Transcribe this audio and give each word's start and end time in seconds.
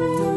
Ooh. 0.00 0.29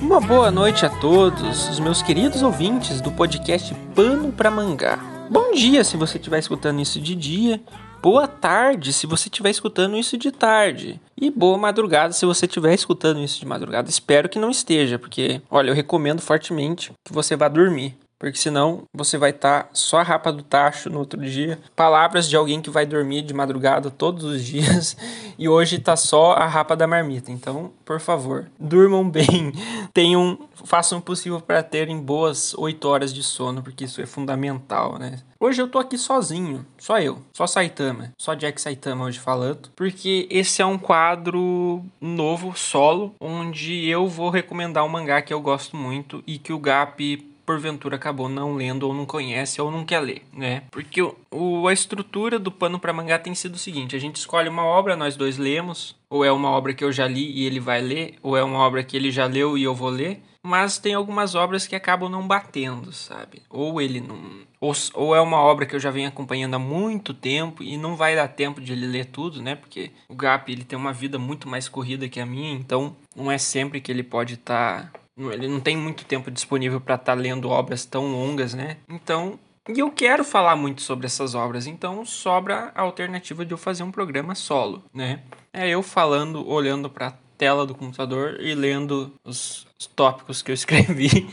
Uma 0.00 0.20
boa 0.20 0.50
noite 0.50 0.84
a 0.84 0.90
todos, 0.90 1.68
os 1.68 1.78
meus 1.78 2.02
queridos 2.02 2.42
ouvintes 2.42 3.00
do 3.00 3.10
podcast 3.12 3.74
Pano 3.94 4.32
para 4.32 4.50
Mangá. 4.50 4.98
Bom 5.30 5.52
dia 5.52 5.84
se 5.84 5.96
você 5.96 6.18
estiver 6.18 6.38
escutando 6.38 6.80
isso 6.80 7.00
de 7.00 7.14
dia, 7.14 7.60
boa 8.02 8.26
tarde 8.26 8.92
se 8.92 9.06
você 9.06 9.28
estiver 9.28 9.50
escutando 9.50 9.96
isso 9.96 10.18
de 10.18 10.30
tarde, 10.30 11.00
e 11.16 11.30
boa 11.30 11.56
madrugada 11.56 12.12
se 12.12 12.26
você 12.26 12.46
estiver 12.46 12.74
escutando 12.74 13.20
isso 13.20 13.38
de 13.38 13.46
madrugada. 13.46 13.88
Espero 13.88 14.28
que 14.28 14.38
não 14.38 14.50
esteja, 14.50 14.98
porque, 14.98 15.40
olha, 15.50 15.70
eu 15.70 15.74
recomendo 15.74 16.20
fortemente 16.20 16.92
que 17.04 17.12
você 17.12 17.36
vá 17.36 17.48
dormir 17.48 17.96
porque 18.22 18.38
senão 18.38 18.84
você 18.94 19.18
vai 19.18 19.30
estar 19.30 19.64
tá 19.64 19.70
só 19.72 19.98
a 19.98 20.02
rapa 20.04 20.32
do 20.32 20.44
tacho 20.44 20.88
no 20.88 21.00
outro 21.00 21.20
dia. 21.20 21.58
Palavras 21.74 22.28
de 22.28 22.36
alguém 22.36 22.62
que 22.62 22.70
vai 22.70 22.86
dormir 22.86 23.22
de 23.22 23.34
madrugada 23.34 23.90
todos 23.90 24.22
os 24.22 24.44
dias 24.46 24.96
e 25.36 25.48
hoje 25.48 25.80
tá 25.80 25.96
só 25.96 26.34
a 26.34 26.46
rapa 26.46 26.76
da 26.76 26.86
marmita. 26.86 27.32
Então, 27.32 27.72
por 27.84 27.98
favor, 27.98 28.48
durmam 28.60 29.10
bem, 29.10 29.52
tenham, 29.92 30.38
façam 30.64 30.98
o 30.98 31.02
possível 31.02 31.40
para 31.40 31.64
terem 31.64 31.98
boas 31.98 32.54
8 32.54 32.88
horas 32.88 33.12
de 33.12 33.24
sono, 33.24 33.60
porque 33.60 33.86
isso 33.86 34.00
é 34.00 34.06
fundamental, 34.06 35.00
né? 35.00 35.18
Hoje 35.40 35.60
eu 35.60 35.66
tô 35.66 35.80
aqui 35.80 35.98
sozinho, 35.98 36.64
só 36.78 37.00
eu, 37.00 37.18
só 37.32 37.48
Saitama, 37.48 38.12
só 38.16 38.34
Jack 38.34 38.60
Saitama 38.60 39.06
hoje 39.06 39.18
falando, 39.18 39.70
porque 39.74 40.28
esse 40.30 40.62
é 40.62 40.66
um 40.66 40.78
quadro 40.78 41.84
novo, 42.00 42.56
solo, 42.56 43.12
onde 43.20 43.88
eu 43.88 44.06
vou 44.06 44.30
recomendar 44.30 44.84
um 44.84 44.88
mangá 44.88 45.20
que 45.20 45.34
eu 45.34 45.40
gosto 45.40 45.76
muito 45.76 46.22
e 46.24 46.38
que 46.38 46.52
o 46.52 46.60
Gap 46.60 47.31
porventura 47.44 47.96
acabou 47.96 48.28
não 48.28 48.54
lendo 48.54 48.84
ou 48.84 48.94
não 48.94 49.06
conhece 49.06 49.60
ou 49.60 49.70
não 49.70 49.84
quer 49.84 50.00
ler, 50.00 50.22
né? 50.32 50.62
Porque 50.70 51.02
o, 51.02 51.16
o 51.30 51.68
a 51.68 51.72
estrutura 51.72 52.38
do 52.38 52.50
pano 52.50 52.78
para 52.78 52.92
mangá 52.92 53.18
tem 53.18 53.34
sido 53.34 53.54
o 53.54 53.58
seguinte: 53.58 53.96
a 53.96 53.98
gente 53.98 54.16
escolhe 54.16 54.48
uma 54.48 54.64
obra, 54.64 54.96
nós 54.96 55.16
dois 55.16 55.38
lemos, 55.38 55.96
ou 56.08 56.24
é 56.24 56.32
uma 56.32 56.50
obra 56.50 56.74
que 56.74 56.84
eu 56.84 56.92
já 56.92 57.06
li 57.06 57.30
e 57.32 57.44
ele 57.44 57.60
vai 57.60 57.80
ler, 57.80 58.14
ou 58.22 58.36
é 58.36 58.42
uma 58.42 58.58
obra 58.58 58.82
que 58.82 58.96
ele 58.96 59.10
já 59.10 59.26
leu 59.26 59.56
e 59.56 59.62
eu 59.62 59.74
vou 59.74 59.90
ler. 59.90 60.22
Mas 60.44 60.76
tem 60.76 60.92
algumas 60.92 61.36
obras 61.36 61.68
que 61.68 61.76
acabam 61.76 62.10
não 62.10 62.26
batendo, 62.26 62.92
sabe? 62.92 63.42
Ou 63.48 63.80
ele 63.80 64.00
não. 64.00 64.18
Ou, 64.60 64.72
ou 64.94 65.14
é 65.14 65.20
uma 65.20 65.38
obra 65.38 65.64
que 65.64 65.74
eu 65.74 65.78
já 65.78 65.88
venho 65.88 66.08
acompanhando 66.08 66.54
há 66.54 66.58
muito 66.58 67.14
tempo 67.14 67.62
e 67.62 67.76
não 67.76 67.94
vai 67.94 68.16
dar 68.16 68.26
tempo 68.26 68.60
de 68.60 68.72
ele 68.72 68.86
ler 68.86 69.06
tudo, 69.06 69.40
né? 69.40 69.54
Porque 69.54 69.92
o 70.08 70.16
Gap 70.16 70.50
ele 70.50 70.64
tem 70.64 70.76
uma 70.76 70.92
vida 70.92 71.16
muito 71.16 71.48
mais 71.48 71.68
corrida 71.68 72.08
que 72.08 72.18
a 72.18 72.26
minha, 72.26 72.54
então 72.54 72.96
não 73.14 73.30
é 73.30 73.38
sempre 73.38 73.80
que 73.80 73.92
ele 73.92 74.02
pode 74.02 74.34
estar 74.34 74.90
tá 74.90 75.00
ele 75.16 75.48
não 75.48 75.60
tem 75.60 75.76
muito 75.76 76.04
tempo 76.04 76.30
disponível 76.30 76.80
para 76.80 76.94
estar 76.94 77.14
tá 77.14 77.20
lendo 77.20 77.48
obras 77.48 77.84
tão 77.84 78.10
longas, 78.10 78.54
né? 78.54 78.78
Então, 78.88 79.38
e 79.68 79.78
eu 79.78 79.90
quero 79.90 80.24
falar 80.24 80.56
muito 80.56 80.82
sobre 80.82 81.06
essas 81.06 81.34
obras, 81.34 81.66
então 81.66 82.04
sobra 82.04 82.72
a 82.74 82.82
alternativa 82.82 83.44
de 83.44 83.52
eu 83.52 83.58
fazer 83.58 83.82
um 83.82 83.92
programa 83.92 84.34
solo, 84.34 84.82
né? 84.92 85.22
É 85.52 85.68
eu 85.68 85.82
falando, 85.82 86.48
olhando 86.48 86.88
para 86.88 87.08
a 87.08 87.14
tela 87.36 87.66
do 87.66 87.74
computador 87.74 88.40
e 88.40 88.54
lendo 88.54 89.12
os, 89.24 89.66
os 89.78 89.86
tópicos 89.86 90.42
que 90.42 90.50
eu 90.50 90.54
escrevi. 90.54 91.28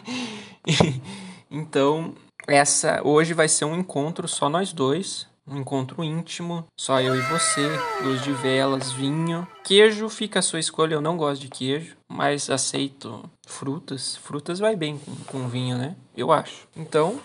então, 1.50 2.14
essa 2.48 3.02
hoje 3.04 3.34
vai 3.34 3.48
ser 3.48 3.66
um 3.66 3.78
encontro 3.78 4.28
só 4.28 4.50
nós 4.50 4.74
dois, 4.74 5.28
um 5.50 5.58
encontro 5.58 6.04
íntimo, 6.04 6.66
só 6.78 7.02
eu 7.02 7.16
e 7.16 7.22
você, 7.22 7.68
luz 8.04 8.22
de 8.22 8.32
velas, 8.32 8.92
vinho. 8.92 9.48
Queijo 9.64 10.08
fica 10.10 10.40
a 10.40 10.42
sua 10.42 10.60
escolha, 10.60 10.94
eu 10.94 11.02
não 11.02 11.18
gosto 11.18 11.42
de 11.42 11.48
queijo, 11.48 11.96
mas 12.08 12.50
aceito 12.50 13.24
frutas. 13.46 14.16
Frutas 14.18 14.60
vai 14.60 14.76
bem 14.76 14.98
com, 14.98 15.16
com 15.26 15.48
vinho, 15.48 15.78
né? 15.78 15.96
Eu 16.16 16.32
acho. 16.32 16.68
Então, 16.76 17.20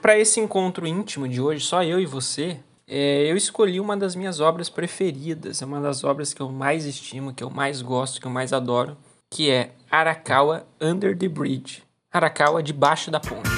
para 0.00 0.18
esse 0.18 0.40
encontro 0.40 0.86
íntimo 0.86 1.28
de 1.28 1.40
hoje, 1.40 1.64
só 1.64 1.82
eu 1.82 1.98
e 2.00 2.06
você, 2.06 2.58
é, 2.86 3.30
eu 3.30 3.36
escolhi 3.36 3.80
uma 3.80 3.96
das 3.96 4.14
minhas 4.14 4.40
obras 4.40 4.68
preferidas, 4.68 5.62
é 5.62 5.64
uma 5.64 5.80
das 5.80 6.04
obras 6.04 6.34
que 6.34 6.42
eu 6.42 6.50
mais 6.50 6.84
estimo, 6.84 7.32
que 7.32 7.42
eu 7.42 7.50
mais 7.50 7.82
gosto, 7.82 8.20
que 8.20 8.26
eu 8.26 8.30
mais 8.30 8.52
adoro, 8.52 8.96
que 9.30 9.50
é 9.50 9.70
Arakawa 9.90 10.66
Under 10.80 11.16
the 11.16 11.28
Bridge. 11.28 11.82
Arakawa 12.12 12.62
debaixo 12.62 13.10
da 13.10 13.20
ponte. 13.20 13.49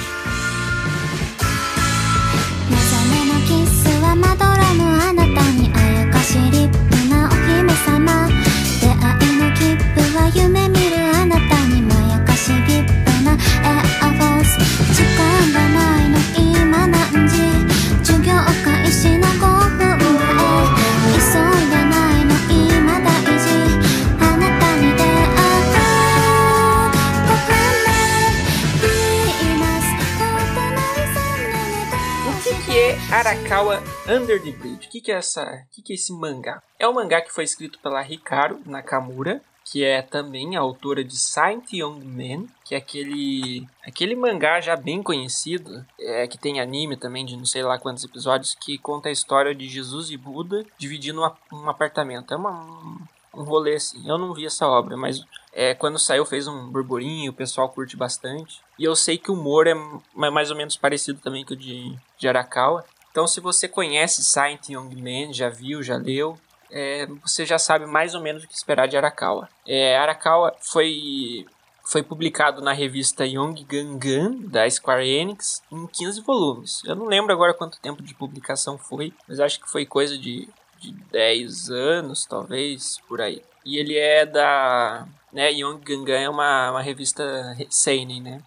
Arakawa 33.13 33.79
Under 34.09 34.41
the 34.41 34.49
Bridge. 34.49 34.87
O 34.87 34.89
que, 34.89 34.99
que 34.99 35.11
é 35.11 35.15
essa? 35.17 35.67
que, 35.71 35.83
que 35.83 35.93
é 35.93 35.95
esse 35.95 36.11
mangá? 36.11 36.63
É 36.79 36.87
um 36.87 36.93
mangá 36.93 37.21
que 37.21 37.31
foi 37.31 37.43
escrito 37.43 37.77
pela 37.77 38.01
Hikaru 38.01 38.59
Nakamura, 38.65 39.39
que 39.63 39.83
é 39.83 40.01
também 40.01 40.57
a 40.57 40.59
autora 40.59 41.03
de 41.03 41.15
Saint 41.15 41.71
Young 41.71 42.03
Man, 42.03 42.47
que 42.65 42.73
é 42.73 42.77
aquele 42.79 43.67
aquele 43.85 44.15
mangá 44.15 44.59
já 44.59 44.75
bem 44.75 45.03
conhecido, 45.03 45.85
é, 45.99 46.25
que 46.25 46.39
tem 46.39 46.59
anime 46.59 46.97
também 46.97 47.23
de 47.23 47.37
não 47.37 47.45
sei 47.45 47.61
lá 47.61 47.77
quantos 47.77 48.03
episódios, 48.03 48.55
que 48.55 48.79
conta 48.79 49.09
a 49.09 49.11
história 49.11 49.53
de 49.53 49.69
Jesus 49.69 50.09
e 50.09 50.17
Buda 50.17 50.65
dividindo 50.79 51.21
um 51.51 51.69
apartamento. 51.69 52.33
É 52.33 52.37
uma, 52.37 52.97
um 53.31 53.43
rolê 53.43 53.75
assim. 53.75 54.09
Eu 54.09 54.17
não 54.17 54.33
vi 54.33 54.47
essa 54.47 54.67
obra, 54.67 54.97
mas 54.97 55.23
é, 55.51 55.75
quando 55.75 55.99
saiu 55.99 56.25
fez 56.25 56.47
um 56.47 56.71
burburinho, 56.71 57.31
o 57.31 57.35
pessoal 57.35 57.69
curte 57.69 57.95
bastante. 57.95 58.59
E 58.77 58.83
eu 58.83 58.95
sei 58.95 59.19
que 59.19 59.29
o 59.29 59.35
humor 59.35 59.67
é 59.67 59.75
mais 60.13 60.49
ou 60.49 60.57
menos 60.57 60.75
parecido 60.75 61.19
também 61.19 61.45
com 61.45 61.53
o 61.53 61.57
de, 61.57 61.95
de 62.17 62.27
Arakawa. 62.27 62.83
Então, 63.13 63.27
se 63.27 63.39
você 63.39 63.67
conhece 63.67 64.23
Saint 64.23 64.69
Young 64.69 64.95
Man, 64.95 65.31
já 65.31 65.47
viu, 65.47 65.83
já 65.83 65.97
leu, 65.97 66.35
é, 66.71 67.05
você 67.21 67.45
já 67.45 67.59
sabe 67.59 67.85
mais 67.85 68.15
ou 68.15 68.21
menos 68.21 68.43
o 68.43 68.47
que 68.47 68.55
esperar 68.55 68.87
de 68.87 68.97
Arakawa. 68.97 69.47
É, 69.67 69.95
Arakawa 69.95 70.51
foi, 70.59 71.45
foi 71.83 72.01
publicado 72.01 72.59
na 72.59 72.73
revista 72.73 73.23
Young 73.23 73.53
Gangan, 73.69 74.31
da 74.47 74.67
Square 74.67 75.07
Enix, 75.07 75.61
em 75.71 75.85
15 75.85 76.21
volumes. 76.21 76.81
Eu 76.85 76.95
não 76.95 77.05
lembro 77.05 77.31
agora 77.31 77.53
quanto 77.53 77.79
tempo 77.79 78.01
de 78.01 78.15
publicação 78.15 78.79
foi, 78.79 79.13
mas 79.27 79.39
acho 79.39 79.59
que 79.59 79.69
foi 79.69 79.85
coisa 79.85 80.17
de, 80.17 80.49
de 80.79 80.91
10 81.11 81.69
anos, 81.69 82.25
talvez, 82.25 82.97
por 83.07 83.21
aí. 83.21 83.43
E 83.63 83.77
ele 83.77 83.95
é 83.95 84.25
da... 84.25 85.07
Né, 85.31 85.51
Young 85.51 85.77
Gangan 85.81 86.19
é 86.19 86.29
uma, 86.29 86.71
uma 86.71 86.81
revista 86.81 87.55
seinen, 87.69 88.21
né? 88.21 88.41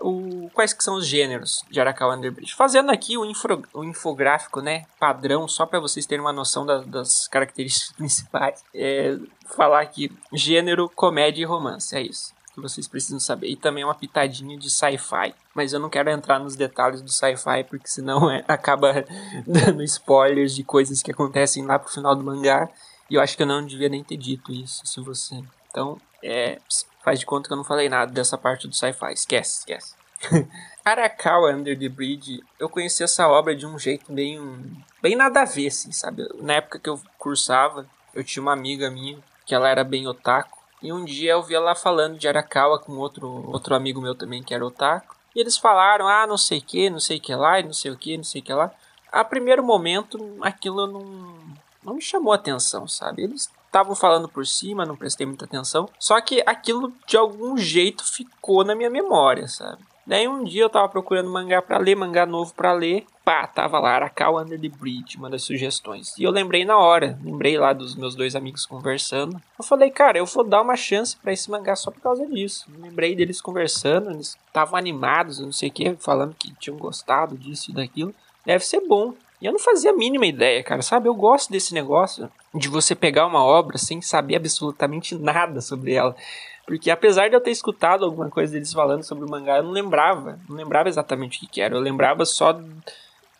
O, 0.00 0.50
quais 0.52 0.72
que 0.72 0.84
são 0.84 0.96
os 0.96 1.06
gêneros 1.06 1.64
de 1.70 1.80
Arakawa 1.80 2.16
Underbridge. 2.16 2.54
Fazendo 2.54 2.90
aqui 2.90 3.16
o, 3.16 3.24
infro, 3.24 3.62
o 3.72 3.84
infográfico 3.84 4.60
né, 4.60 4.84
padrão, 4.98 5.48
só 5.48 5.64
para 5.66 5.80
vocês 5.80 6.06
terem 6.06 6.24
uma 6.24 6.32
noção 6.32 6.66
da, 6.66 6.78
das 6.78 7.26
características 7.28 7.92
principais. 7.96 8.62
É, 8.74 9.16
falar 9.56 9.80
aqui, 9.80 10.10
gênero, 10.32 10.88
comédia 10.88 11.42
e 11.42 11.46
romance, 11.46 11.96
é 11.96 12.02
isso 12.02 12.32
que 12.54 12.60
vocês 12.60 12.86
precisam 12.86 13.18
saber. 13.18 13.48
E 13.48 13.56
também 13.56 13.82
uma 13.82 13.94
pitadinha 13.94 14.58
de 14.58 14.70
sci-fi. 14.70 15.34
Mas 15.54 15.72
eu 15.72 15.80
não 15.80 15.88
quero 15.88 16.10
entrar 16.10 16.38
nos 16.38 16.54
detalhes 16.54 17.00
do 17.00 17.10
sci-fi, 17.10 17.64
porque 17.64 17.88
senão 17.88 18.30
é, 18.30 18.44
acaba 18.48 19.04
dando 19.46 19.82
spoilers 19.82 20.54
de 20.54 20.62
coisas 20.62 21.02
que 21.02 21.10
acontecem 21.10 21.64
lá 21.64 21.78
pro 21.78 21.92
final 21.92 22.14
do 22.14 22.22
mangá. 22.22 22.68
E 23.08 23.14
eu 23.14 23.20
acho 23.20 23.36
que 23.36 23.42
eu 23.42 23.46
não 23.46 23.64
devia 23.64 23.88
nem 23.88 24.04
ter 24.04 24.16
dito 24.16 24.52
isso, 24.52 24.86
se 24.86 25.00
você. 25.00 25.42
Então, 25.70 25.98
é, 26.22 26.58
Faz 27.02 27.18
de 27.18 27.26
conta 27.26 27.48
que 27.48 27.52
eu 27.52 27.56
não 27.56 27.64
falei 27.64 27.88
nada 27.88 28.12
dessa 28.12 28.38
parte 28.38 28.68
do 28.68 28.74
sci-fi. 28.74 29.12
Esquece, 29.12 29.58
esquece. 29.60 29.94
Arakawa 30.84 31.52
Under 31.52 31.78
the 31.78 31.88
Bridge, 31.88 32.42
eu 32.58 32.68
conheci 32.68 33.02
essa 33.02 33.28
obra 33.28 33.54
de 33.54 33.66
um 33.66 33.78
jeito 33.78 34.12
bem, 34.12 34.40
bem 35.00 35.16
nada 35.16 35.42
a 35.42 35.44
ver, 35.44 35.68
assim, 35.68 35.90
sabe? 35.92 36.28
Na 36.40 36.54
época 36.54 36.78
que 36.78 36.88
eu 36.88 37.00
cursava, 37.18 37.86
eu 38.14 38.22
tinha 38.22 38.42
uma 38.42 38.52
amiga 38.52 38.90
minha 38.90 39.18
que 39.44 39.54
ela 39.54 39.68
era 39.68 39.82
bem 39.84 40.06
otaku. 40.06 40.58
E 40.80 40.92
um 40.92 41.04
dia 41.04 41.32
eu 41.32 41.42
vi 41.42 41.54
ela 41.54 41.74
falando 41.74 42.18
de 42.18 42.26
Arakawa 42.26 42.78
com 42.78 42.92
outro, 42.98 43.28
outro 43.50 43.74
amigo 43.74 44.00
meu 44.00 44.14
também 44.14 44.42
que 44.42 44.54
era 44.54 44.64
otaku. 44.64 45.16
E 45.34 45.40
eles 45.40 45.56
falaram, 45.56 46.06
ah, 46.08 46.26
não 46.26 46.36
sei 46.36 46.58
o 46.58 46.62
que, 46.62 46.90
não 46.90 47.00
sei 47.00 47.18
o 47.18 47.20
que 47.20 47.34
lá, 47.34 47.62
não 47.62 47.72
sei 47.72 47.90
o 47.90 47.96
que, 47.96 48.16
não 48.16 48.24
sei 48.24 48.40
o 48.40 48.44
que 48.44 48.52
lá. 48.52 48.70
A 49.10 49.24
primeiro 49.24 49.62
momento, 49.62 50.36
aquilo 50.40 50.86
não, 50.86 51.36
não 51.82 51.94
me 51.94 52.02
chamou 52.02 52.32
atenção, 52.32 52.86
sabe? 52.86 53.22
Eles 53.22 53.50
estavam 53.72 53.94
falando 53.94 54.28
por 54.28 54.46
cima, 54.46 54.84
não 54.84 54.94
prestei 54.94 55.26
muita 55.26 55.46
atenção. 55.46 55.88
Só 55.98 56.20
que 56.20 56.42
aquilo 56.44 56.92
de 57.06 57.16
algum 57.16 57.56
jeito 57.56 58.04
ficou 58.04 58.62
na 58.62 58.74
minha 58.74 58.90
memória, 58.90 59.48
sabe? 59.48 59.82
Daí 60.04 60.26
um 60.28 60.44
dia 60.44 60.62
eu 60.62 60.68
tava 60.68 60.88
procurando 60.88 61.30
mangá 61.30 61.62
para 61.62 61.78
ler, 61.78 61.94
mangá 61.94 62.26
novo 62.26 62.52
para 62.54 62.72
ler. 62.72 63.06
Pá, 63.24 63.46
tava 63.46 63.78
lá, 63.78 63.92
Arakawa 63.94 64.42
Under 64.42 64.60
the 64.60 64.68
Bridge, 64.68 65.16
uma 65.16 65.30
das 65.30 65.44
sugestões. 65.44 66.18
E 66.18 66.24
eu 66.24 66.30
lembrei 66.30 66.64
na 66.64 66.76
hora, 66.76 67.18
lembrei 67.22 67.56
lá 67.56 67.72
dos 67.72 67.94
meus 67.94 68.16
dois 68.16 68.34
amigos 68.34 68.66
conversando. 68.66 69.40
Eu 69.56 69.64
falei, 69.64 69.90
cara, 69.90 70.18
eu 70.18 70.26
vou 70.26 70.44
dar 70.44 70.60
uma 70.60 70.76
chance 70.76 71.16
para 71.16 71.32
esse 71.32 71.48
mangá 71.48 71.76
só 71.76 71.90
por 71.90 72.00
causa 72.00 72.26
disso. 72.26 72.66
lembrei 72.78 73.14
deles 73.14 73.40
conversando, 73.40 74.10
eles 74.10 74.36
estavam 74.48 74.76
animados, 74.76 75.38
não 75.38 75.52
sei 75.52 75.68
o 75.68 75.72
que, 75.72 75.94
falando 75.94 76.34
que 76.34 76.52
tinham 76.56 76.76
gostado 76.76 77.38
disso 77.38 77.70
e 77.70 77.74
daquilo. 77.74 78.12
Deve 78.44 78.66
ser 78.66 78.80
bom. 78.80 79.14
E 79.42 79.46
eu 79.46 79.50
não 79.50 79.58
fazia 79.58 79.90
a 79.90 79.92
mínima 79.92 80.24
ideia, 80.24 80.62
cara, 80.62 80.82
sabe? 80.82 81.08
Eu 81.08 81.14
gosto 81.16 81.50
desse 81.50 81.74
negócio 81.74 82.30
de 82.54 82.68
você 82.68 82.94
pegar 82.94 83.26
uma 83.26 83.42
obra 83.44 83.76
sem 83.76 84.00
saber 84.00 84.36
absolutamente 84.36 85.16
nada 85.16 85.60
sobre 85.60 85.94
ela. 85.94 86.14
Porque 86.64 86.92
apesar 86.92 87.28
de 87.28 87.34
eu 87.34 87.40
ter 87.40 87.50
escutado 87.50 88.04
alguma 88.04 88.30
coisa 88.30 88.52
deles 88.52 88.72
falando 88.72 89.02
sobre 89.02 89.24
o 89.24 89.28
mangá, 89.28 89.56
eu 89.56 89.64
não 89.64 89.72
lembrava. 89.72 90.38
Não 90.48 90.54
lembrava 90.54 90.88
exatamente 90.88 91.44
o 91.44 91.48
que, 91.48 91.60
era. 91.60 91.74
Eu 91.74 91.80
lembrava 91.80 92.24
só 92.24 92.56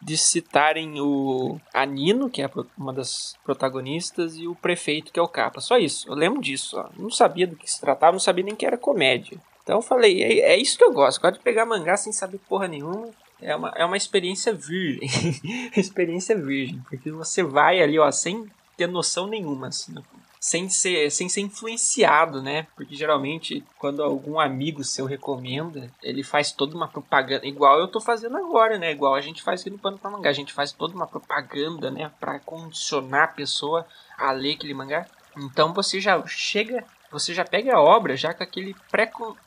de 0.00 0.16
citarem 0.16 1.00
o 1.00 1.60
Anino, 1.72 2.28
que 2.28 2.42
é 2.42 2.50
uma 2.76 2.92
das 2.92 3.36
protagonistas, 3.44 4.36
e 4.36 4.48
o 4.48 4.56
prefeito, 4.56 5.12
que 5.12 5.20
é 5.20 5.22
o 5.22 5.28
capa. 5.28 5.60
Só 5.60 5.78
isso. 5.78 6.08
Eu 6.08 6.16
lembro 6.16 6.42
disso. 6.42 6.80
Ó. 6.80 6.88
Não 7.00 7.10
sabia 7.10 7.46
do 7.46 7.54
que 7.54 7.70
se 7.70 7.80
tratava, 7.80 8.10
não 8.10 8.18
sabia 8.18 8.44
nem 8.44 8.56
que 8.56 8.66
era 8.66 8.76
comédia. 8.76 9.38
Então 9.62 9.76
eu 9.76 9.82
falei, 9.82 10.20
é, 10.20 10.54
é 10.54 10.56
isso 10.56 10.76
que 10.76 10.82
eu 10.82 10.92
gosto. 10.92 11.20
Gosto 11.20 11.34
de 11.34 11.44
pegar 11.44 11.64
mangá 11.64 11.96
sem 11.96 12.12
saber 12.12 12.40
porra 12.48 12.66
nenhuma 12.66 13.08
é 13.42 13.56
uma, 13.56 13.68
é 13.76 13.84
uma 13.84 13.96
experiência 13.96 14.52
virgem. 14.52 15.08
experiência 15.76 16.36
virgem. 16.36 16.80
Porque 16.88 17.10
você 17.10 17.42
vai 17.42 17.82
ali, 17.82 17.98
ó, 17.98 18.10
sem 18.10 18.46
ter 18.76 18.86
noção 18.86 19.26
nenhuma, 19.26 19.68
assim, 19.68 19.94
sem 20.40 20.68
ser, 20.68 21.10
sem 21.10 21.28
ser 21.28 21.40
influenciado, 21.42 22.42
né? 22.42 22.66
Porque 22.74 22.96
geralmente, 22.96 23.64
quando 23.78 24.02
algum 24.02 24.40
amigo 24.40 24.82
seu 24.82 25.06
recomenda, 25.06 25.88
ele 26.02 26.24
faz 26.24 26.50
toda 26.50 26.74
uma 26.74 26.88
propaganda, 26.88 27.46
igual 27.46 27.78
eu 27.78 27.86
tô 27.86 28.00
fazendo 28.00 28.36
agora, 28.36 28.78
né? 28.78 28.90
Igual 28.90 29.14
a 29.14 29.20
gente 29.20 29.42
faz 29.42 29.60
aqui 29.60 29.70
no 29.70 29.78
Mangá. 30.10 30.30
A 30.30 30.32
gente 30.32 30.52
faz 30.52 30.72
toda 30.72 30.94
uma 30.94 31.06
propaganda, 31.06 31.90
né? 31.90 32.10
Pra 32.18 32.40
condicionar 32.40 33.24
a 33.24 33.28
pessoa 33.28 33.86
a 34.18 34.32
ler 34.32 34.54
aquele 34.54 34.74
mangá. 34.74 35.06
Então 35.36 35.72
você 35.72 36.00
já 36.00 36.24
chega 36.26 36.84
você 37.12 37.34
já 37.34 37.44
pega 37.44 37.74
a 37.74 37.80
obra 37.80 38.16
já 38.16 38.32
com 38.32 38.42
aquele 38.42 38.74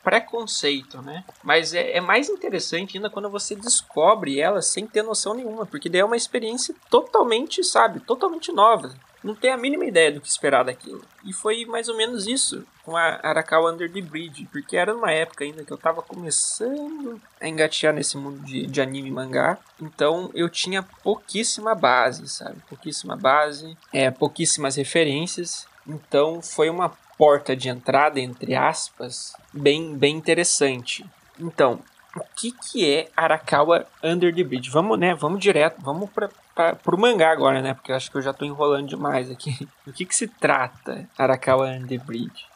preconceito, 0.02 1.02
né? 1.02 1.24
Mas 1.42 1.74
é, 1.74 1.96
é, 1.96 2.00
mais 2.00 2.28
interessante 2.28 2.96
ainda 2.96 3.10
quando 3.10 3.28
você 3.28 3.56
descobre 3.56 4.40
ela 4.40 4.62
sem 4.62 4.86
ter 4.86 5.02
noção 5.02 5.34
nenhuma, 5.34 5.66
porque 5.66 5.88
daí 5.88 6.00
é 6.00 6.04
uma 6.04 6.16
experiência 6.16 6.74
totalmente, 6.88 7.62
sabe, 7.64 8.00
totalmente 8.00 8.52
nova. 8.52 8.94
Não 9.24 9.34
tem 9.34 9.50
a 9.50 9.56
mínima 9.56 9.84
ideia 9.84 10.12
do 10.12 10.20
que 10.20 10.28
esperar 10.28 10.64
daquilo. 10.64 11.02
E 11.24 11.32
foi 11.32 11.64
mais 11.64 11.88
ou 11.88 11.96
menos 11.96 12.28
isso 12.28 12.64
com 12.84 12.96
a 12.96 13.18
Arakawa 13.24 13.72
Under 13.72 13.92
the 13.92 14.00
Bridge, 14.00 14.48
porque 14.52 14.76
era 14.76 14.94
numa 14.94 15.10
época 15.10 15.42
ainda 15.42 15.64
que 15.64 15.72
eu 15.72 15.76
tava 15.76 16.00
começando 16.00 17.20
a 17.40 17.48
engatear 17.48 17.92
nesse 17.92 18.16
mundo 18.16 18.38
de, 18.44 18.66
de 18.66 18.80
anime 18.80 19.08
e 19.08 19.12
mangá, 19.12 19.58
então 19.82 20.30
eu 20.32 20.48
tinha 20.48 20.84
pouquíssima 21.02 21.74
base, 21.74 22.28
sabe? 22.28 22.62
Pouquíssima 22.68 23.16
base, 23.16 23.76
é, 23.92 24.08
pouquíssimas 24.12 24.76
referências, 24.76 25.66
então 25.84 26.40
foi 26.40 26.70
uma 26.70 26.96
porta 27.16 27.56
de 27.56 27.68
entrada, 27.68 28.20
entre 28.20 28.54
aspas, 28.54 29.34
bem, 29.52 29.96
bem 29.96 30.16
interessante. 30.16 31.04
Então, 31.38 31.80
o 32.16 32.24
que, 32.34 32.52
que 32.52 32.90
é 32.90 33.08
Arakawa 33.16 33.86
Under 34.02 34.34
the 34.34 34.42
Bridge? 34.42 34.70
Vamos, 34.70 34.98
né? 34.98 35.14
Vamos 35.14 35.40
direto, 35.40 35.80
vamos 35.82 36.08
para 36.10 36.30
o 36.86 37.00
mangá 37.00 37.30
agora, 37.30 37.60
né? 37.60 37.74
Porque 37.74 37.92
eu 37.92 37.96
acho 37.96 38.10
que 38.10 38.16
eu 38.16 38.22
já 38.22 38.30
estou 38.30 38.46
enrolando 38.46 38.88
demais 38.88 39.30
aqui. 39.30 39.68
O 39.86 39.92
que, 39.92 40.04
que 40.04 40.16
se 40.16 40.26
trata 40.26 41.08
Arakawa 41.16 41.68
Under 41.68 41.98
the 41.98 42.04
Bridge? 42.04 42.46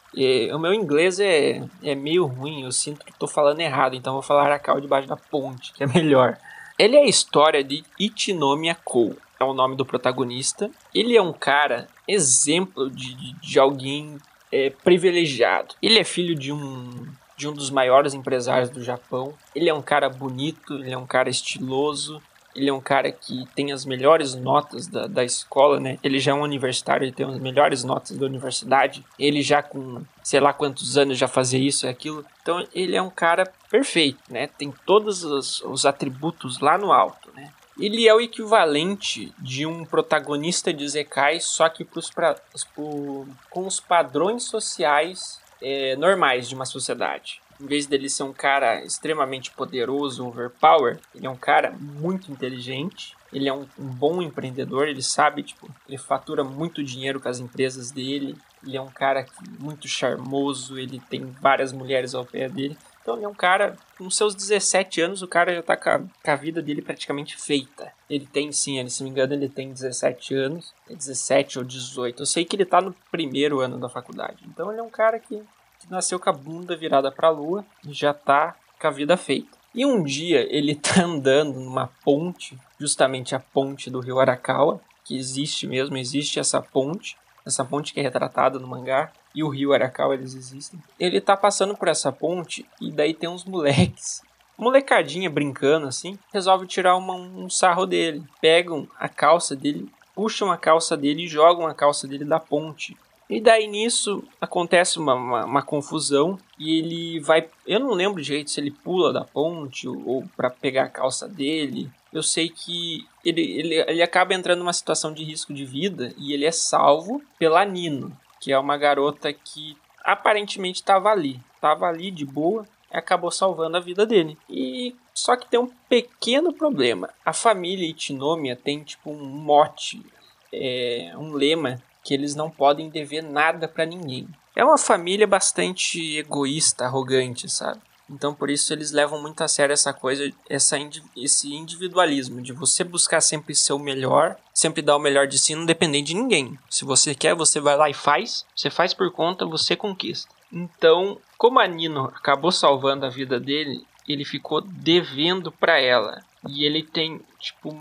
o 0.53 0.59
meu 0.59 0.73
inglês 0.73 1.21
é, 1.21 1.63
é 1.81 1.95
meio 1.95 2.25
ruim, 2.25 2.63
eu 2.63 2.71
sinto 2.73 3.05
que 3.05 3.11
estou 3.11 3.29
falando 3.29 3.61
errado, 3.61 3.95
então 3.95 4.11
vou 4.11 4.21
falar 4.21 4.43
Arakawa 4.43 4.81
debaixo 4.81 5.07
da 5.07 5.15
ponte, 5.15 5.71
que 5.71 5.83
é 5.83 5.87
melhor. 5.87 6.37
Ele 6.77 6.97
é 6.97 7.01
a 7.01 7.07
história 7.07 7.63
de 7.63 7.83
Ichinomiya 7.97 8.75
Kou, 8.83 9.15
é 9.39 9.43
o 9.43 9.53
nome 9.53 9.75
do 9.75 9.85
protagonista. 9.85 10.69
Ele 10.93 11.15
é 11.15 11.21
um 11.21 11.31
cara 11.31 11.87
exemplo 12.07 12.89
de, 12.89 13.13
de, 13.13 13.33
de 13.33 13.59
alguém 13.59 14.17
é, 14.51 14.69
privilegiado. 14.69 15.75
Ele 15.81 15.99
é 15.99 16.03
filho 16.03 16.35
de 16.35 16.51
um 16.51 17.07
de 17.37 17.47
um 17.47 17.53
dos 17.53 17.71
maiores 17.71 18.13
empresários 18.13 18.69
do 18.69 18.83
Japão. 18.83 19.33
Ele 19.55 19.67
é 19.67 19.73
um 19.73 19.81
cara 19.81 20.07
bonito, 20.07 20.75
ele 20.75 20.91
é 20.91 20.97
um 20.97 21.07
cara 21.07 21.27
estiloso, 21.27 22.21
ele 22.55 22.69
é 22.69 22.73
um 22.73 22.81
cara 22.81 23.11
que 23.11 23.45
tem 23.55 23.71
as 23.71 23.85
melhores 23.85 24.35
notas 24.35 24.87
da, 24.87 25.07
da 25.07 25.23
escola, 25.23 25.79
né? 25.79 25.97
Ele 26.03 26.19
já 26.19 26.31
é 26.31 26.35
um 26.35 26.41
universitário, 26.41 27.05
ele 27.05 27.11
tem 27.11 27.25
as 27.25 27.39
melhores 27.39 27.83
notas 27.83 28.17
da 28.17 28.25
universidade. 28.25 29.03
Ele 29.17 29.41
já 29.41 29.63
com 29.63 30.03
sei 30.21 30.39
lá 30.39 30.53
quantos 30.53 30.97
anos 30.97 31.17
já 31.17 31.27
fazia 31.27 31.59
isso 31.59 31.85
e 31.85 31.89
aquilo. 31.89 32.25
Então 32.41 32.65
ele 32.73 32.95
é 32.95 33.01
um 33.01 33.09
cara 33.09 33.51
perfeito, 33.69 34.19
né? 34.29 34.47
Tem 34.47 34.71
todos 34.85 35.23
os, 35.23 35.61
os 35.61 35.85
atributos 35.85 36.59
lá 36.59 36.77
no 36.77 36.91
alto, 36.91 37.31
né? 37.33 37.51
Ele 37.79 38.07
é 38.07 38.13
o 38.13 38.21
equivalente 38.21 39.33
de 39.39 39.65
um 39.65 39.85
protagonista 39.85 40.73
de 40.73 40.87
Zekai, 40.87 41.39
só 41.39 41.69
que 41.69 41.85
pros 41.85 42.09
pra, 42.09 42.35
pro, 42.75 43.27
com 43.49 43.65
os 43.65 43.79
padrões 43.79 44.43
sociais 44.43 45.39
é, 45.61 45.95
normais 45.95 46.49
de 46.49 46.55
uma 46.55 46.65
sociedade. 46.65 47.41
Em 47.59 47.65
vez 47.67 47.85
dele 47.85 48.09
ser 48.09 48.23
um 48.23 48.33
cara 48.33 48.83
extremamente 48.83 49.51
poderoso, 49.51 50.27
overpower, 50.27 50.99
ele 51.13 51.27
é 51.27 51.29
um 51.29 51.37
cara 51.37 51.71
muito 51.71 52.31
inteligente, 52.31 53.15
ele 53.31 53.47
é 53.47 53.53
um, 53.53 53.67
um, 53.77 53.85
bom 53.85 54.21
empreendedor, 54.21 54.87
ele 54.87 55.03
sabe, 55.03 55.43
tipo, 55.43 55.69
ele 55.87 55.97
fatura 55.97 56.43
muito 56.43 56.83
dinheiro 56.83 57.19
com 57.19 57.29
as 57.29 57.39
empresas 57.39 57.91
dele, 57.91 58.35
ele 58.65 58.77
é 58.77 58.81
um 58.81 58.89
cara 58.89 59.25
muito 59.59 59.87
charmoso, 59.87 60.77
ele 60.77 60.99
tem 61.07 61.25
várias 61.39 61.71
mulheres 61.71 62.15
ao 62.15 62.25
pé 62.25 62.49
dele. 62.49 62.75
Então 63.01 63.15
ele 63.15 63.25
é 63.25 63.27
um 63.27 63.33
cara, 63.33 63.75
com 63.97 64.09
seus 64.09 64.35
17 64.35 65.01
anos, 65.01 65.21
o 65.21 65.27
cara 65.27 65.53
já 65.55 65.63
tá 65.63 65.75
com 65.75 65.89
a, 65.89 65.99
com 65.99 66.31
a, 66.31 66.35
vida 66.35 66.61
dele 66.61 66.81
praticamente 66.81 67.35
feita. 67.35 67.91
Ele 68.09 68.25
tem 68.25 68.51
sim, 68.51 68.77
ele, 68.77 68.89
se 68.89 69.01
não 69.01 69.05
me 69.05 69.11
engano, 69.11 69.33
ele 69.33 69.49
tem 69.49 69.73
17 69.73 70.35
anos, 70.35 70.73
é 70.89 70.93
17 70.93 71.59
ou 71.59 71.65
18. 71.65 72.21
Eu 72.21 72.25
sei 72.25 72.45
que 72.45 72.55
ele 72.55 72.65
tá 72.65 72.79
no 72.79 72.93
primeiro 73.11 73.59
ano 73.59 73.79
da 73.79 73.89
faculdade. 73.89 74.43
Então 74.47 74.71
ele 74.71 74.79
é 74.79 74.83
um 74.83 74.89
cara 74.89 75.19
que, 75.19 75.41
que 75.79 75.89
nasceu 75.89 76.19
com 76.19 76.29
a 76.29 76.33
bunda 76.33 76.75
virada 76.75 77.11
pra 77.11 77.29
lua 77.29 77.65
e 77.87 77.91
já 77.91 78.13
tá 78.13 78.55
com 78.79 78.87
a 78.87 78.91
vida 78.91 79.17
feita. 79.17 79.57
E 79.73 79.85
um 79.85 80.03
dia 80.03 80.45
ele 80.55 80.75
tá 80.75 81.03
andando 81.03 81.59
numa 81.59 81.87
ponte, 82.03 82.57
justamente 82.79 83.33
a 83.33 83.39
ponte 83.39 83.89
do 83.89 83.99
rio 83.99 84.19
Arakawa, 84.19 84.79
que 85.03 85.17
existe 85.17 85.65
mesmo, 85.65 85.97
existe 85.97 86.39
essa 86.39 86.61
ponte, 86.61 87.17
essa 87.45 87.65
ponte 87.65 87.93
que 87.93 87.99
é 87.99 88.03
retratada 88.03 88.59
no 88.59 88.67
mangá 88.67 89.11
e 89.33 89.43
o 89.43 89.49
rio 89.49 89.73
Arakawa 89.73 90.13
eles 90.13 90.35
existem. 90.35 90.79
Ele 90.99 91.21
tá 91.21 91.35
passando 91.35 91.75
por 91.75 91.87
essa 91.87 92.11
ponte 92.11 92.65
e 92.79 92.91
daí 92.91 93.13
tem 93.13 93.29
uns 93.29 93.45
moleques, 93.45 94.21
molecadinha 94.57 95.29
brincando 95.29 95.87
assim, 95.87 96.17
resolve 96.31 96.67
tirar 96.67 96.95
uma, 96.95 97.15
um 97.15 97.49
sarro 97.49 97.85
dele. 97.85 98.23
Pegam 98.39 98.87
a 98.99 99.09
calça 99.09 99.55
dele, 99.55 99.89
puxam 100.13 100.51
a 100.51 100.57
calça 100.57 100.95
dele 100.95 101.23
e 101.23 101.27
jogam 101.27 101.67
a 101.67 101.73
calça 101.73 102.07
dele 102.07 102.25
da 102.25 102.39
ponte. 102.39 102.95
E 103.31 103.39
daí 103.39 103.65
nisso 103.65 104.21
acontece 104.41 104.99
uma, 104.99 105.13
uma, 105.13 105.45
uma, 105.45 105.61
confusão 105.61 106.37
e 106.59 106.79
ele 106.79 107.19
vai. 107.21 107.47
Eu 107.65 107.79
não 107.79 107.93
lembro 107.93 108.21
direito 108.21 108.51
se 108.51 108.59
ele 108.59 108.71
pula 108.71 109.13
da 109.13 109.23
ponte 109.23 109.87
ou, 109.87 110.05
ou 110.05 110.23
para 110.35 110.49
pegar 110.49 110.83
a 110.83 110.89
calça 110.89 111.29
dele. 111.29 111.89
Eu 112.11 112.21
sei 112.21 112.49
que 112.49 113.07
ele, 113.23 113.41
ele, 113.41 113.75
ele 113.87 114.01
acaba 114.01 114.33
entrando 114.33 114.59
numa 114.59 114.73
situação 114.73 115.13
de 115.13 115.23
risco 115.23 115.53
de 115.53 115.63
vida 115.63 116.13
e 116.17 116.33
ele 116.33 116.43
é 116.43 116.51
salvo 116.51 117.23
pela 117.39 117.63
Nino, 117.63 118.11
que 118.41 118.51
é 118.51 118.57
uma 118.59 118.75
garota 118.75 119.31
que 119.31 119.77
aparentemente 120.03 120.81
estava 120.81 121.09
ali, 121.09 121.39
estava 121.55 121.85
ali 121.85 122.09
de 122.09 122.25
boa, 122.25 122.67
e 122.91 122.97
acabou 122.97 123.31
salvando 123.31 123.77
a 123.77 123.79
vida 123.79 124.05
dele. 124.05 124.37
E 124.49 124.95
só 125.13 125.37
que 125.37 125.47
tem 125.47 125.59
um 125.59 125.71
pequeno 125.87 126.51
problema. 126.51 127.09
A 127.23 127.31
família 127.31 127.87
Itinomia 127.87 128.55
tem 128.55 128.83
tipo 128.83 129.11
um 129.11 129.23
mote, 129.23 130.03
é, 130.51 131.13
um 131.15 131.33
lema 131.33 131.81
que 132.03 132.13
eles 132.13 132.35
não 132.35 132.49
podem 132.49 132.89
dever 132.89 133.21
nada 133.21 133.67
para 133.67 133.85
ninguém. 133.85 134.27
É 134.55 134.65
uma 134.65 134.77
família 134.77 135.27
bastante 135.27 136.17
egoísta, 136.17 136.85
arrogante, 136.85 137.47
sabe? 137.47 137.79
Então 138.11 138.33
por 138.33 138.49
isso 138.49 138.73
eles 138.73 138.91
levam 138.91 139.21
muito 139.21 139.41
a 139.41 139.47
sério 139.47 139.73
essa 139.73 139.93
coisa, 139.93 140.31
essa, 140.49 140.77
esse 141.15 141.53
individualismo 141.53 142.41
de 142.41 142.51
você 142.51 142.83
buscar 142.83 143.21
sempre 143.21 143.55
ser 143.55 143.73
o 143.73 143.79
melhor, 143.79 144.37
sempre 144.53 144.81
dar 144.81 144.97
o 144.97 144.99
melhor 144.99 145.27
de 145.27 145.39
si, 145.39 145.55
não 145.55 145.65
depender 145.65 146.01
de 146.01 146.13
ninguém. 146.13 146.59
Se 146.69 146.83
você 146.83 147.15
quer, 147.15 147.33
você 147.33 147.59
vai 147.59 147.77
lá 147.77 147.89
e 147.89 147.93
faz. 147.93 148.45
Você 148.55 148.69
faz 148.69 148.93
por 148.93 149.11
conta, 149.11 149.45
você 149.45 149.75
conquista. 149.75 150.29
Então, 150.51 151.17
como 151.37 151.59
a 151.59 151.67
Nino 151.67 152.05
acabou 152.05 152.51
salvando 152.51 153.05
a 153.05 153.09
vida 153.09 153.39
dele, 153.39 153.85
ele 154.07 154.25
ficou 154.25 154.61
devendo 154.61 155.51
para 155.51 155.79
ela. 155.79 156.21
E 156.47 156.65
ele 156.65 156.83
tem, 156.83 157.21
tipo, 157.39 157.73